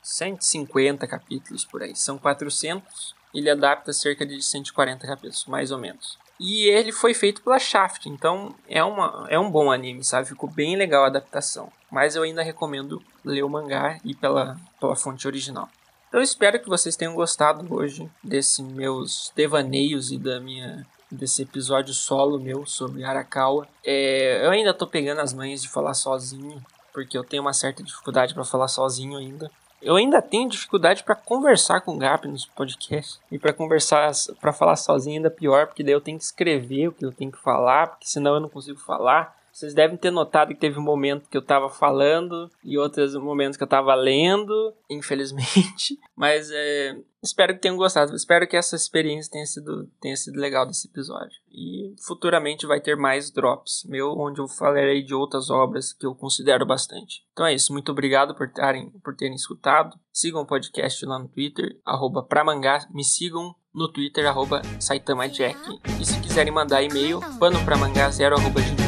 150 0.02 1.06
capítulos 1.06 1.64
por 1.64 1.82
aí. 1.82 1.94
São 1.94 2.16
400, 2.16 3.14
ele 3.34 3.50
adapta 3.50 3.92
cerca 3.92 4.24
de 4.24 4.42
140 4.42 5.06
capítulos, 5.06 5.44
mais 5.46 5.70
ou 5.70 5.78
menos. 5.78 6.18
E 6.40 6.66
ele 6.66 6.92
foi 6.92 7.14
feito 7.14 7.42
pela 7.42 7.58
Shaft, 7.58 8.06
então 8.06 8.54
é, 8.68 8.82
uma, 8.82 9.26
é 9.28 9.38
um 9.38 9.50
bom 9.50 9.72
anime, 9.72 10.04
sabe? 10.04 10.28
Ficou 10.28 10.48
bem 10.48 10.76
legal 10.76 11.04
a 11.04 11.08
adaptação. 11.08 11.72
Mas 11.90 12.14
eu 12.14 12.22
ainda 12.22 12.42
recomendo 12.42 13.02
ler 13.24 13.42
o 13.42 13.48
mangá 13.48 13.98
e 14.04 14.14
pela, 14.14 14.56
pela 14.80 14.94
fonte 14.94 15.26
original. 15.26 15.68
Então 16.08 16.22
espero 16.22 16.60
que 16.60 16.68
vocês 16.68 16.96
tenham 16.96 17.14
gostado 17.14 17.66
hoje 17.74 18.08
desses 18.22 18.60
meus 18.60 19.32
devaneios 19.34 20.10
e 20.10 20.18
da 20.18 20.40
minha 20.40 20.86
desse 21.10 21.42
episódio 21.42 21.94
solo 21.94 22.38
meu 22.38 22.66
sobre 22.66 23.02
Arakawa. 23.02 23.66
É, 23.84 24.44
eu 24.44 24.50
ainda 24.50 24.74
tô 24.74 24.86
pegando 24.86 25.20
as 25.20 25.32
manhas 25.32 25.62
de 25.62 25.68
falar 25.68 25.94
sozinho, 25.94 26.62
porque 26.92 27.16
eu 27.16 27.24
tenho 27.24 27.42
uma 27.42 27.52
certa 27.52 27.82
dificuldade 27.82 28.34
para 28.34 28.44
falar 28.44 28.68
sozinho 28.68 29.16
ainda. 29.16 29.50
Eu 29.80 29.94
ainda 29.94 30.20
tenho 30.20 30.48
dificuldade 30.48 31.04
para 31.04 31.14
conversar 31.14 31.80
com 31.80 31.94
o 31.94 31.98
Gap 31.98 32.26
nos 32.26 32.44
podcasts. 32.44 33.20
E 33.30 33.38
para 33.38 33.52
conversar, 33.52 34.10
para 34.40 34.52
falar 34.52 34.76
sozinho 34.76 35.16
ainda 35.16 35.30
pior, 35.30 35.66
porque 35.66 35.84
daí 35.84 35.92
eu 35.92 36.00
tenho 36.00 36.18
que 36.18 36.24
escrever 36.24 36.88
o 36.88 36.92
que 36.92 37.04
eu 37.04 37.12
tenho 37.12 37.30
que 37.30 37.40
falar, 37.40 37.88
porque 37.88 38.06
senão 38.06 38.34
eu 38.34 38.40
não 38.40 38.48
consigo 38.48 38.78
falar. 38.80 39.37
Vocês 39.58 39.74
devem 39.74 39.96
ter 39.96 40.12
notado 40.12 40.50
que 40.50 40.60
teve 40.60 40.78
um 40.78 40.84
momento 40.84 41.28
que 41.28 41.36
eu 41.36 41.42
tava 41.42 41.68
falando 41.68 42.48
e 42.62 42.78
outros 42.78 43.16
momentos 43.16 43.56
que 43.56 43.64
eu 43.64 43.66
tava 43.66 43.92
lendo, 43.92 44.72
infelizmente. 44.88 45.98
Mas 46.14 46.48
é, 46.52 46.96
espero 47.20 47.54
que 47.54 47.60
tenham 47.60 47.76
gostado. 47.76 48.14
Espero 48.14 48.46
que 48.46 48.56
essa 48.56 48.76
experiência 48.76 49.32
tenha 49.32 49.44
sido, 49.46 49.90
tenha 50.00 50.16
sido 50.16 50.38
legal 50.38 50.64
desse 50.64 50.86
episódio. 50.86 51.36
E 51.50 51.92
futuramente 52.06 52.68
vai 52.68 52.80
ter 52.80 52.96
mais 52.96 53.32
drops 53.32 53.84
meu, 53.88 54.16
onde 54.16 54.40
eu 54.40 54.46
falarei 54.46 55.02
de 55.02 55.12
outras 55.12 55.50
obras 55.50 55.92
que 55.92 56.06
eu 56.06 56.14
considero 56.14 56.64
bastante. 56.64 57.24
Então 57.32 57.44
é 57.44 57.52
isso. 57.52 57.72
Muito 57.72 57.90
obrigado 57.90 58.36
por, 58.36 58.48
tarem, 58.52 58.90
por 59.02 59.16
terem 59.16 59.34
escutado. 59.34 59.98
Sigam 60.12 60.42
o 60.42 60.46
podcast 60.46 61.04
lá 61.04 61.18
no 61.18 61.26
Twitter, 61.26 61.80
arroba 61.84 62.22
pramangá. 62.22 62.86
Me 62.94 63.02
sigam 63.02 63.56
no 63.74 63.90
Twitter, 63.90 64.24
arroba 64.24 64.62
saitamajack. 64.78 65.58
E 66.00 66.06
se 66.06 66.20
quiserem 66.20 66.52
mandar 66.52 66.80
e-mail, 66.80 67.18
panopramangá0.gmail.com 67.40 68.87